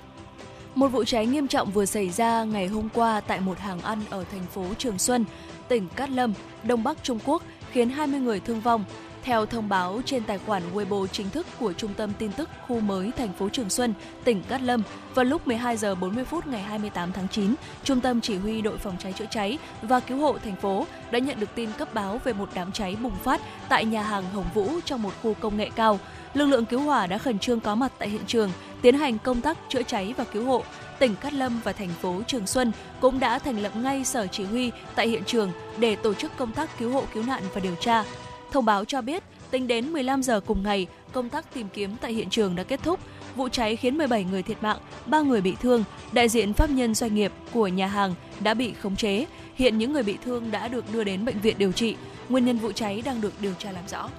[0.79, 3.99] Một vụ cháy nghiêm trọng vừa xảy ra ngày hôm qua tại một hàng ăn
[4.09, 5.25] ở thành phố Trường Xuân,
[5.67, 8.85] tỉnh Cát Lâm, Đông Bắc Trung Quốc khiến 20 người thương vong.
[9.23, 12.79] Theo thông báo trên tài khoản Weibo chính thức của Trung tâm tin tức khu
[12.79, 14.83] mới thành phố Trường Xuân, tỉnh Cát Lâm,
[15.15, 18.77] vào lúc 12 giờ 40 phút ngày 28 tháng 9, Trung tâm chỉ huy đội
[18.77, 22.21] phòng cháy chữa cháy và cứu hộ thành phố đã nhận được tin cấp báo
[22.23, 25.57] về một đám cháy bùng phát tại nhà hàng Hồng Vũ trong một khu công
[25.57, 25.99] nghệ cao.
[26.33, 28.51] Lực lượng cứu hỏa đã khẩn trương có mặt tại hiện trường,
[28.81, 30.63] tiến hành công tác chữa cháy và cứu hộ.
[30.99, 32.71] Tỉnh Cát Lâm và thành phố Trường Xuân
[33.01, 36.51] cũng đã thành lập ngay sở chỉ huy tại hiện trường để tổ chức công
[36.51, 38.03] tác cứu hộ cứu nạn và điều tra.
[38.51, 42.13] Thông báo cho biết, tính đến 15 giờ cùng ngày, công tác tìm kiếm tại
[42.13, 42.99] hiện trường đã kết thúc.
[43.35, 45.83] Vụ cháy khiến 17 người thiệt mạng, 3 người bị thương.
[46.11, 49.25] Đại diện pháp nhân doanh nghiệp của nhà hàng đã bị khống chế.
[49.55, 51.95] Hiện những người bị thương đã được đưa đến bệnh viện điều trị.
[52.29, 54.09] Nguyên nhân vụ cháy đang được điều tra làm rõ.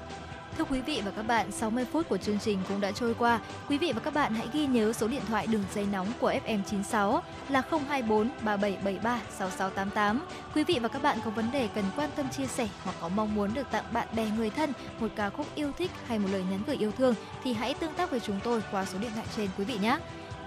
[0.59, 3.41] Thưa quý vị và các bạn, 60 phút của chương trình cũng đã trôi qua.
[3.69, 6.33] Quý vị và các bạn hãy ghi nhớ số điện thoại đường dây nóng của
[6.47, 10.25] FM96 là 024 3773 6688.
[10.55, 13.09] Quý vị và các bạn có vấn đề cần quan tâm chia sẻ hoặc có
[13.09, 16.29] mong muốn được tặng bạn bè người thân một ca khúc yêu thích hay một
[16.33, 19.11] lời nhắn gửi yêu thương thì hãy tương tác với chúng tôi qua số điện
[19.15, 19.99] thoại trên quý vị nhé.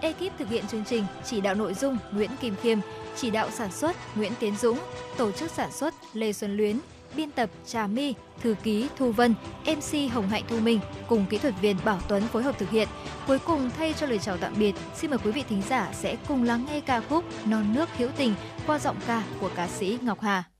[0.01, 2.79] Ekip thực hiện chương trình chỉ đạo nội dung Nguyễn Kim Khiêm,
[3.15, 4.79] chỉ đạo sản xuất Nguyễn Tiến Dũng,
[5.17, 6.79] tổ chức sản xuất Lê Xuân Luyến,
[7.15, 9.35] biên tập Trà My, thư ký Thu Vân,
[9.65, 12.87] MC Hồng Hạnh Thu Minh cùng kỹ thuật viên Bảo Tuấn phối hợp thực hiện.
[13.27, 16.15] Cuối cùng thay cho lời chào tạm biệt, xin mời quý vị thính giả sẽ
[16.27, 18.35] cùng lắng nghe ca khúc Non nước hữu tình
[18.67, 20.52] qua giọng ca của ca sĩ Ngọc Hà.